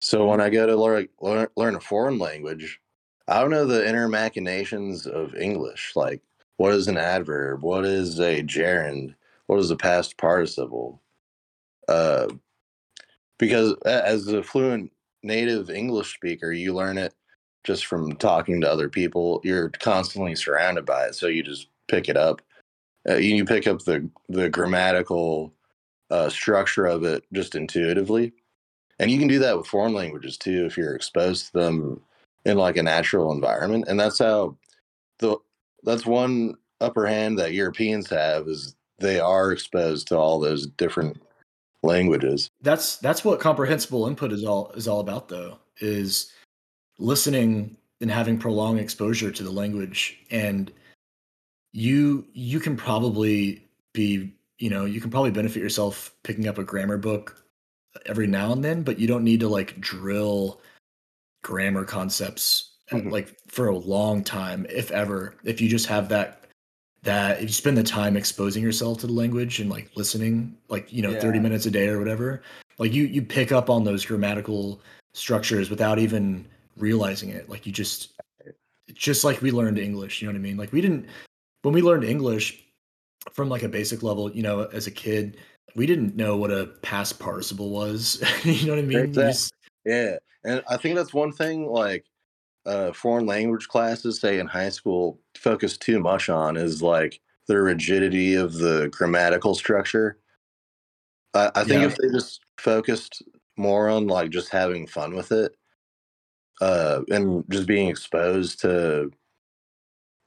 [0.00, 2.80] So when I go to learn, learn, learn a foreign language,
[3.28, 5.92] I don't know the inner machinations of English.
[5.94, 6.22] Like,
[6.56, 7.62] what is an adverb?
[7.62, 9.14] What is a gerund?
[9.46, 11.02] What is a past participle?
[11.86, 12.28] Uh,
[13.38, 14.90] because as a fluent
[15.22, 17.12] native English speaker, you learn it
[17.62, 19.42] just from talking to other people.
[19.44, 22.42] You're constantly surrounded by it, so you just pick it up.
[23.08, 25.52] Uh, you, pick up the the grammatical
[26.10, 28.32] uh, structure of it just intuitively,
[28.98, 32.00] and you can do that with foreign languages too if you're exposed to them
[32.44, 33.86] in like a natural environment.
[33.88, 34.56] And that's how
[35.18, 35.38] the
[35.84, 41.20] that's one upper hand that europeans have is they are exposed to all those different
[41.82, 42.50] languages.
[42.62, 46.32] That's that's what comprehensible input is all is all about though, is
[46.98, 50.18] listening and having prolonged exposure to the language.
[50.30, 50.72] And
[51.78, 56.64] you you can probably be you know you can probably benefit yourself picking up a
[56.64, 57.44] grammar book
[58.06, 60.60] every now and then but you don't need to like drill
[61.42, 63.12] grammar concepts uh, Mhm.
[63.12, 65.34] like for a long time if ever.
[65.44, 66.44] If you just have that
[67.04, 70.92] that if you spend the time exposing yourself to the language and like listening like
[70.92, 72.42] you know 30 minutes a day or whatever
[72.78, 74.80] like you you pick up on those grammatical
[75.14, 76.44] structures without even
[76.76, 77.48] realizing it.
[77.48, 78.14] Like you just
[78.94, 80.56] just like we learned english you know what i mean?
[80.56, 81.06] Like we didn't
[81.62, 82.64] when we learned english
[83.32, 85.36] from like a basic level you know as a kid
[85.74, 88.22] we didn't know what a past participle was.
[88.44, 88.98] you know what I mean?
[88.98, 89.50] Exactly.
[89.84, 92.04] Yeah, and I think that's one thing like
[92.66, 97.60] uh, foreign language classes, say in high school, focus too much on is like the
[97.60, 100.18] rigidity of the grammatical structure.
[101.32, 101.86] I, I think Yeah.
[101.86, 103.22] if they just focused
[103.56, 105.54] more on like just having fun with it,
[106.60, 109.10] uh, and just being exposed to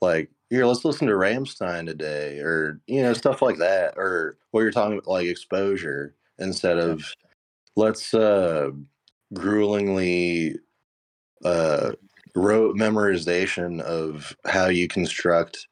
[0.01, 4.61] like here, let's listen to Rammstein today, or you know stuff like that, or what
[4.61, 7.01] you're talking about, like exposure instead of
[7.75, 8.69] let's uh
[9.33, 10.57] gruelingly
[11.45, 11.91] uh
[12.35, 15.67] rote memorization of how you construct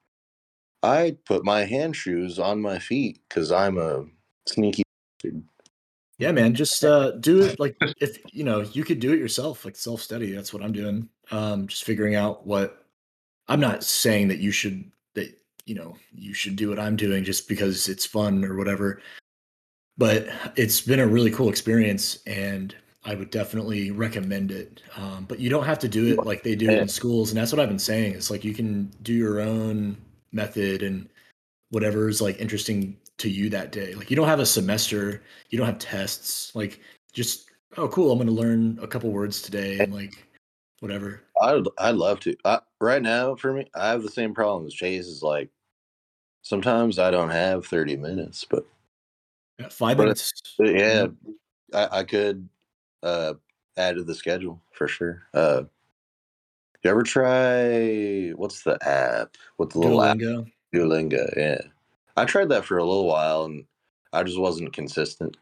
[0.84, 4.06] i put my hand shoes on my feet because i'm a
[4.48, 4.84] sneaky
[6.18, 9.64] Yeah, man, just uh do it like if you know, you could do it yourself,
[9.64, 10.32] like self-study.
[10.34, 11.08] That's what I'm doing.
[11.32, 12.86] Um just figuring out what
[13.50, 17.24] I'm not saying that you should that you know, you should do what I'm doing
[17.24, 19.02] just because it's fun or whatever.
[19.98, 22.74] But it's been a really cool experience and
[23.06, 24.82] I would definitely recommend it.
[24.96, 27.32] Um, but you don't have to do it like they do it in schools.
[27.32, 28.14] And that's what I've been saying.
[28.14, 29.98] It's like you can do your own
[30.32, 31.10] method and
[31.70, 33.94] whatever is like interesting to you that day.
[33.94, 36.56] Like you don't have a semester, you don't have tests.
[36.56, 36.80] Like
[37.14, 40.26] just oh cool, I'm going to learn a couple words today and like
[40.80, 41.22] whatever.
[41.42, 44.74] I'd, I'd love to I, right now for me i have the same problem as
[44.74, 45.50] chase is like
[46.42, 48.66] sometimes i don't have 30 minutes but
[49.60, 50.34] Yeah, 5 But minutes.
[50.60, 51.08] Yeah,
[51.74, 52.48] I, I could
[53.04, 53.34] uh,
[53.78, 55.24] add to the schedule for sure.
[55.34, 55.64] Uh,
[56.84, 59.36] you ever try what's the app?
[59.58, 60.18] What the little app?
[60.18, 60.52] Duolingo.
[60.74, 61.38] Duolingo.
[61.38, 61.62] Yeah,
[62.16, 63.66] I tried that for a little while and
[64.14, 65.38] I just wasn't consistent.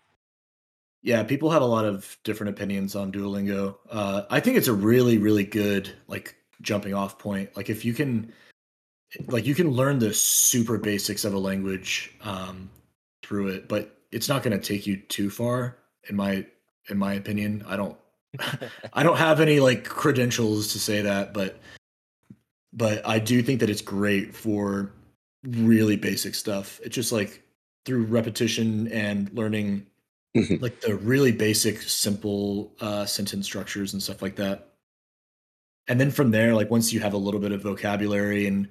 [1.07, 3.77] Yeah, people have a lot of different opinions on Duolingo.
[3.89, 7.55] Uh, I think it's a really, really good like jumping off point.
[7.55, 8.33] Like if you can,
[9.27, 12.69] like you can learn the super basics of a language um,
[13.23, 15.77] through it, but it's not going to take you too far.
[16.09, 16.45] In my
[16.89, 17.97] in my opinion, I don't
[18.91, 21.61] I don't have any like credentials to say that, but
[22.73, 24.91] but I do think that it's great for
[25.45, 26.81] really basic stuff.
[26.83, 27.43] It's just like
[27.85, 29.85] through repetition and learning
[30.37, 30.61] Mhm.
[30.61, 34.69] like the really basic simple uh sentence structures and stuff like that.
[35.87, 38.67] And then from there like once you have a little bit of vocabulary and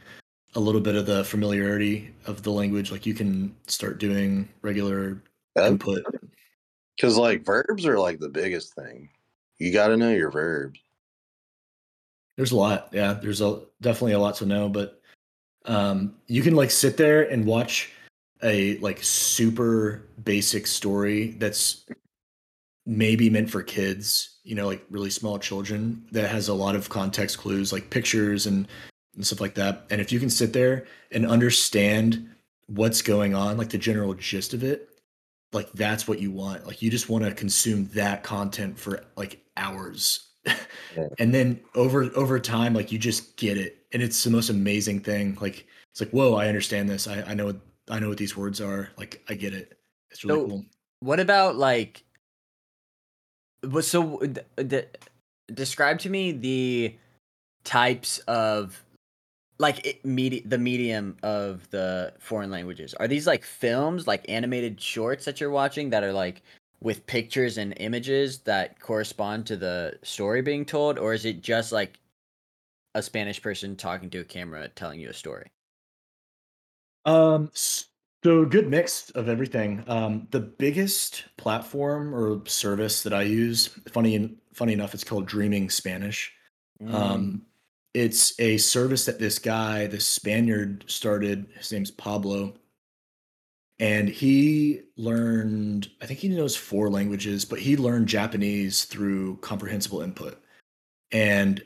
[0.54, 5.22] a little bit of the familiarity of the language like you can start doing regular
[5.56, 6.04] input.
[6.96, 9.08] Because like verbs are like the biggest thing.
[9.58, 10.78] You got to know your verbs.
[12.36, 12.90] There's a lot.
[12.92, 15.00] Yeah, there's a definitely a lot to know, but
[15.64, 17.90] um you can like sit there and watch
[18.42, 21.84] a like super basic story that's
[22.84, 26.88] maybe meant for kids, you know, like really small children that has a lot of
[26.88, 28.68] context clues like pictures and
[29.14, 29.86] and stuff like that.
[29.90, 32.28] And if you can sit there and understand
[32.66, 34.90] what's going on, like the general gist of it,
[35.52, 36.66] like that's what you want.
[36.66, 40.28] Like you just want to consume that content for like hours.
[41.18, 43.84] And then over over time, like you just get it.
[43.92, 45.36] And it's the most amazing thing.
[45.40, 47.06] Like it's like, whoa, I understand this.
[47.06, 48.90] I, I know what I know what these words are.
[48.96, 49.78] Like I get it.
[50.10, 50.64] It's really So- cool.
[51.00, 52.02] What about like?
[53.62, 54.18] What so?
[54.18, 54.82] d- d-
[55.52, 56.94] describe to me the
[57.64, 58.82] types of
[59.58, 62.94] like it, medi- the medium of the foreign languages.
[62.94, 66.42] Are these like films, like animated shorts that you're watching that are like
[66.82, 71.72] with pictures and images that correspond to the story being told, or is it just
[71.72, 71.98] like
[72.94, 75.48] a Spanish person talking to a camera telling you a story?
[77.06, 79.84] Um, so good mix of everything.
[79.86, 85.70] Um, the biggest platform or service that I use, funny funny enough, it's called Dreaming
[85.70, 86.32] Spanish.
[86.82, 86.92] Mm.
[86.92, 87.42] Um,
[87.94, 91.46] it's a service that this guy, this Spaniard, started.
[91.56, 92.54] His name's Pablo,
[93.78, 95.88] and he learned.
[96.02, 100.42] I think he knows four languages, but he learned Japanese through comprehensible input,
[101.12, 101.62] and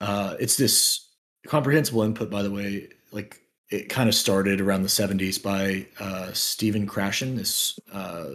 [0.00, 1.10] uh, it's this
[1.46, 2.30] comprehensible input.
[2.30, 3.41] By the way, like
[3.72, 8.26] it kind of started around the 70s by uh, Stephen Krashen, this uh,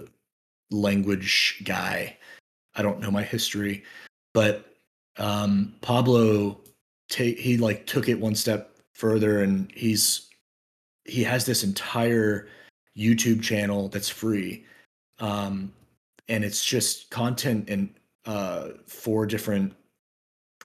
[0.72, 2.18] language guy.
[2.76, 3.84] I don't know my history,
[4.34, 4.66] but
[5.18, 6.60] um, Pablo,
[7.16, 10.28] he like took it one step further, and he's
[11.06, 12.48] he has this entire
[12.98, 14.66] YouTube channel that's free,
[15.20, 15.72] um,
[16.28, 17.90] and it's just content in
[18.26, 19.74] uh, four different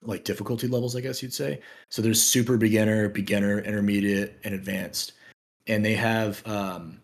[0.02, 1.60] like difficulty levels, I guess you'd say.
[1.88, 5.12] So there's super beginner, beginner, intermediate, and advanced.
[5.66, 7.00] And they have um,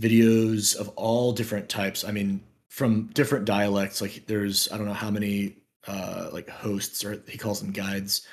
[0.00, 2.04] videos of all different types.
[2.04, 2.40] I mean,
[2.76, 4.02] from different dialects.
[4.02, 5.56] Like there's I don't know how many
[5.88, 8.26] uh, like hosts or he calls them guides,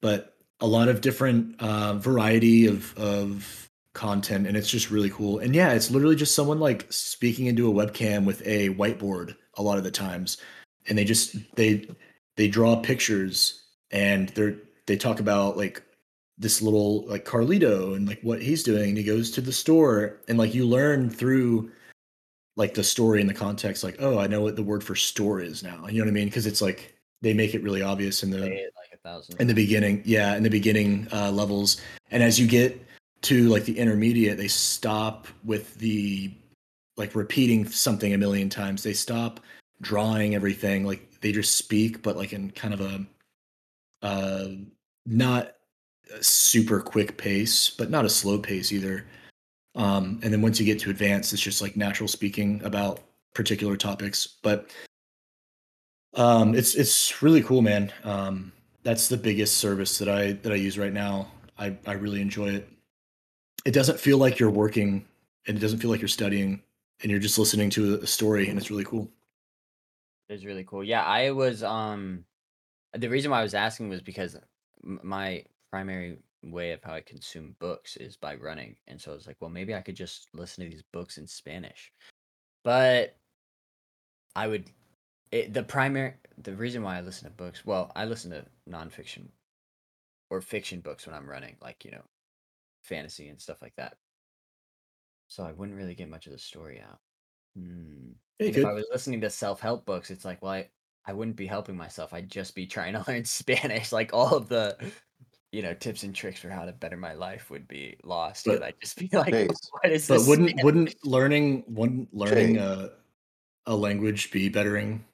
[0.00, 5.40] but a lot of different uh, variety of of content and it's just really cool.
[5.40, 9.62] And yeah, it's literally just someone like speaking into a webcam with a whiteboard a
[9.62, 10.38] lot of the times.
[10.88, 11.88] And they just they
[12.36, 14.56] they draw pictures and they're
[14.86, 15.82] they talk about like
[16.38, 18.90] this little like Carlito and like what he's doing.
[18.90, 21.70] And he goes to the store and like you learn through
[22.56, 25.40] like the story and the context, like, oh, I know what the word for store
[25.40, 25.86] is now.
[25.86, 26.26] You know what I mean?
[26.26, 29.40] Because it's like they make it really obvious in the like a thousand.
[29.40, 31.80] in the beginning yeah in the beginning uh, levels
[32.10, 32.84] and as you get
[33.22, 36.30] to like the intermediate they stop with the
[36.96, 39.40] like repeating something a million times they stop
[39.80, 43.06] drawing everything like they just speak but like in kind of a
[44.02, 44.48] uh
[45.06, 45.54] not
[46.14, 49.06] a super quick pace but not a slow pace either.
[49.74, 53.00] Um and then once you get to advanced it's just like natural speaking about
[53.32, 54.26] particular topics.
[54.42, 54.70] But
[56.14, 57.92] um it's it's really cool man.
[58.04, 58.52] Um
[58.82, 61.28] that's the biggest service that i that i use right now.
[61.58, 62.68] I i really enjoy it.
[63.64, 65.06] It doesn't feel like you're working
[65.46, 66.60] and it doesn't feel like you're studying
[67.00, 69.08] and you're just listening to a story and it's really cool
[70.28, 70.84] It's really cool.
[70.84, 72.24] Yeah, I was um
[72.94, 74.36] the reason why I was asking was because
[74.82, 78.76] my primary way of how I consume books is by running.
[78.88, 81.26] And so I was like, well, maybe I could just listen to these books in
[81.26, 81.92] Spanish.
[82.64, 83.16] But
[84.36, 84.70] I would
[85.30, 89.28] it, the primary the reason why I listen to books, well, I listen to nonfiction
[90.30, 92.04] or fiction books when I'm running, like, you know,
[92.84, 93.98] fantasy and stuff like that.
[95.28, 97.00] So I wouldn't really get much of the story out.
[97.54, 100.68] Hey, if I was listening to self-help books, it's like, well, I,
[101.06, 102.12] I wouldn't be helping myself.
[102.14, 103.92] I'd just be trying to learn Spanish.
[103.92, 104.76] Like all of the,
[105.52, 108.46] you know, tips and tricks for how to better my life would be lost.
[108.46, 109.34] But I'd just be like,
[109.70, 110.64] what is but this But wouldn't Spanish?
[110.64, 112.90] wouldn't learning wouldn't learning a
[113.66, 115.04] a language be bettering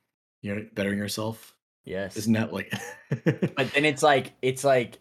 [0.40, 2.16] you know bettering yourself Yes.
[2.16, 2.72] isn't that like
[3.10, 5.00] But then it's like, it's like,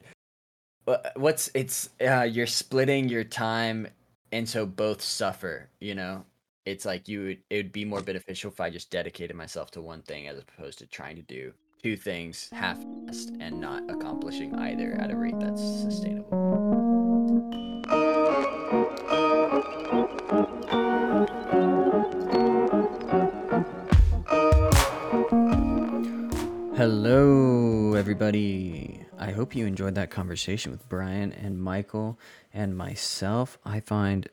[0.87, 3.87] wha- what's, it's, uh, you're splitting your time.
[4.31, 6.25] And so both suffer, you know?
[6.67, 9.81] It's like you would, it would be more beneficial if I just dedicated myself to
[9.81, 14.91] one thing as opposed to trying to do two things half-assed and not accomplishing either
[14.99, 16.27] at a rate that's sustainable.
[26.75, 29.05] Hello, everybody.
[29.17, 32.19] I hope you enjoyed that conversation with Brian and Michael
[32.53, 33.57] and myself.
[33.63, 34.27] I find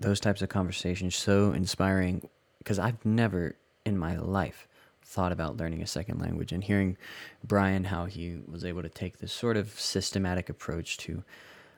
[0.00, 2.28] those types of conversations so inspiring
[2.58, 4.68] because I've never in my life
[5.02, 6.96] thought about learning a second language and hearing
[7.42, 11.24] Brian how he was able to take this sort of systematic approach to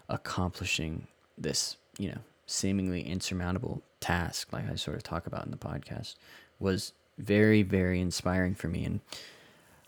[0.08, 1.06] accomplishing
[1.38, 6.16] this, you know, seemingly insurmountable task, like I sort of talk about in the podcast,
[6.58, 8.84] was very, very inspiring for me.
[8.84, 9.00] And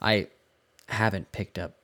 [0.01, 0.29] I
[0.89, 1.75] haven't picked up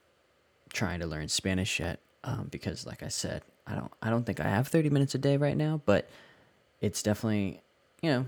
[0.72, 4.40] trying to learn Spanish yet um, because, like I said, I don't I don't think
[4.40, 6.08] I have 30 minutes a day right now, but
[6.80, 7.60] it's definitely
[8.02, 8.26] you know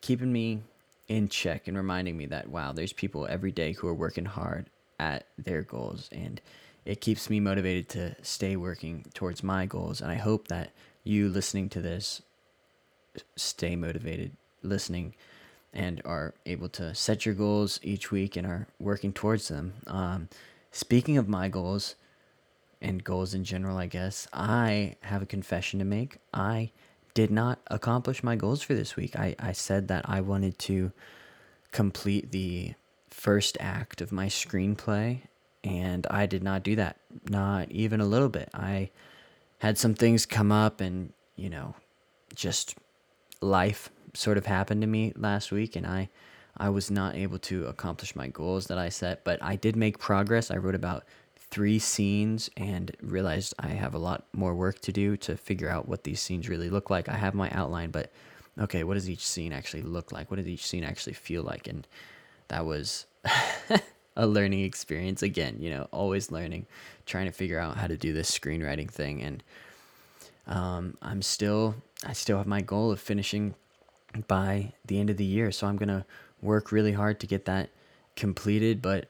[0.00, 0.62] keeping me
[1.08, 4.70] in check and reminding me that wow, there's people every day who are working hard
[5.00, 6.40] at their goals, and
[6.84, 10.00] it keeps me motivated to stay working towards my goals.
[10.00, 10.72] And I hope that
[11.04, 12.22] you listening to this
[13.36, 14.32] stay motivated,
[14.62, 15.14] listening
[15.72, 19.74] and are able to set your goals each week and are working towards them.
[19.86, 20.28] Um,
[20.72, 21.94] speaking of my goals
[22.80, 26.18] and goals in general, I guess, I have a confession to make.
[26.32, 26.70] I
[27.18, 29.18] did not accomplish my goals for this week.
[29.18, 30.92] I, I said that I wanted to
[31.72, 32.74] complete the
[33.10, 35.22] first act of my screenplay,
[35.64, 36.98] and I did not do that.
[37.28, 38.48] Not even a little bit.
[38.54, 38.90] I
[39.58, 41.74] had some things come up, and, you know,
[42.36, 42.76] just
[43.40, 46.08] life sort of happened to me last week and I
[46.56, 49.98] I was not able to accomplish my goals that I set, but I did make
[49.98, 50.50] progress.
[50.50, 51.04] I wrote about
[51.50, 55.88] 3 scenes and realized I have a lot more work to do to figure out
[55.88, 57.08] what these scenes really look like.
[57.08, 58.12] I have my outline, but
[58.58, 60.30] okay, what does each scene actually look like?
[60.30, 61.66] What does each scene actually feel like?
[61.66, 61.86] And
[62.48, 63.06] that was
[64.16, 66.66] a learning experience again, you know, always learning,
[67.06, 69.42] trying to figure out how to do this screenwriting thing and
[70.48, 71.74] um, I'm still
[72.04, 73.54] I still have my goal of finishing
[74.26, 76.06] by the end of the year, so I'm gonna
[76.40, 77.70] work really hard to get that
[78.16, 78.80] completed.
[78.80, 79.06] But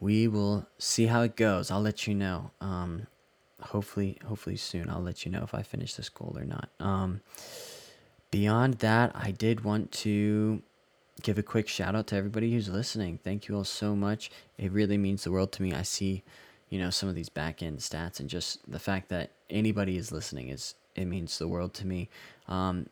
[0.00, 1.70] we will see how it goes.
[1.70, 2.50] I'll let you know.
[2.60, 3.06] Um,
[3.60, 4.88] hopefully, hopefully soon.
[4.88, 6.70] I'll let you know if I finish this goal or not.
[6.80, 7.20] Um,
[8.30, 10.62] beyond that, I did want to
[11.22, 13.18] give a quick shout out to everybody who's listening.
[13.22, 14.30] Thank you all so much.
[14.56, 15.74] It really means the world to me.
[15.74, 16.22] I see,
[16.70, 20.10] you know, some of these back end stats and just the fact that anybody is
[20.10, 22.08] listening is it means the world to me.
[22.48, 22.86] Um,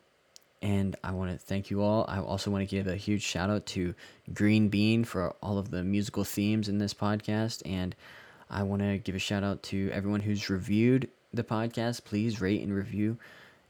[0.62, 2.04] and I want to thank you all.
[2.08, 3.94] I also want to give a huge shout out to
[4.32, 7.62] Green Bean for all of the musical themes in this podcast.
[7.64, 7.94] And
[8.50, 12.04] I want to give a shout out to everyone who's reviewed the podcast.
[12.04, 13.18] Please rate and review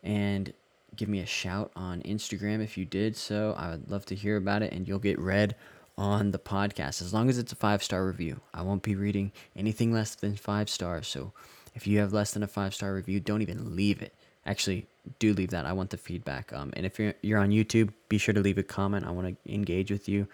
[0.02, 0.52] and
[0.96, 3.54] give me a shout on Instagram if you did so.
[3.56, 5.54] I would love to hear about it, and you'll get read
[5.96, 8.40] on the podcast as long as it's a five star review.
[8.54, 11.08] I won't be reading anything less than five stars.
[11.08, 11.32] So
[11.74, 14.14] if you have less than a five star review, don't even leave it.
[14.46, 14.86] Actually,
[15.18, 15.66] do leave that.
[15.66, 16.52] I want the feedback.
[16.52, 19.06] Um, and if you're you're on YouTube, be sure to leave a comment.
[19.06, 20.28] I want to engage with you.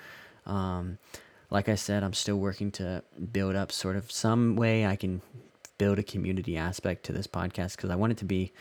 [0.47, 0.99] Um,
[1.51, 3.03] like I said, I'm still working to
[3.33, 5.22] build up sort of some way I can
[5.79, 8.53] build a community aspect to this podcast because I want it to be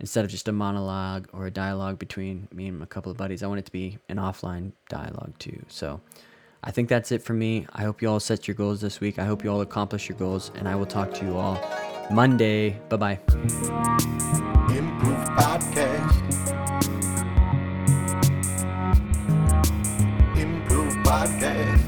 [0.00, 3.42] instead of just a monologue or a dialogue between me and a couple of buddies,
[3.42, 5.62] I want it to be an offline dialogue too.
[5.68, 6.00] So
[6.64, 7.66] I think that's it for me.
[7.72, 9.18] I hope you all set your goals this week.
[9.18, 12.76] I hope you all accomplish your goals, and I will talk to you all Monday.
[12.88, 13.18] Bye bye.
[14.70, 16.16] Improve Podcast.
[20.36, 21.79] Improve Podcast.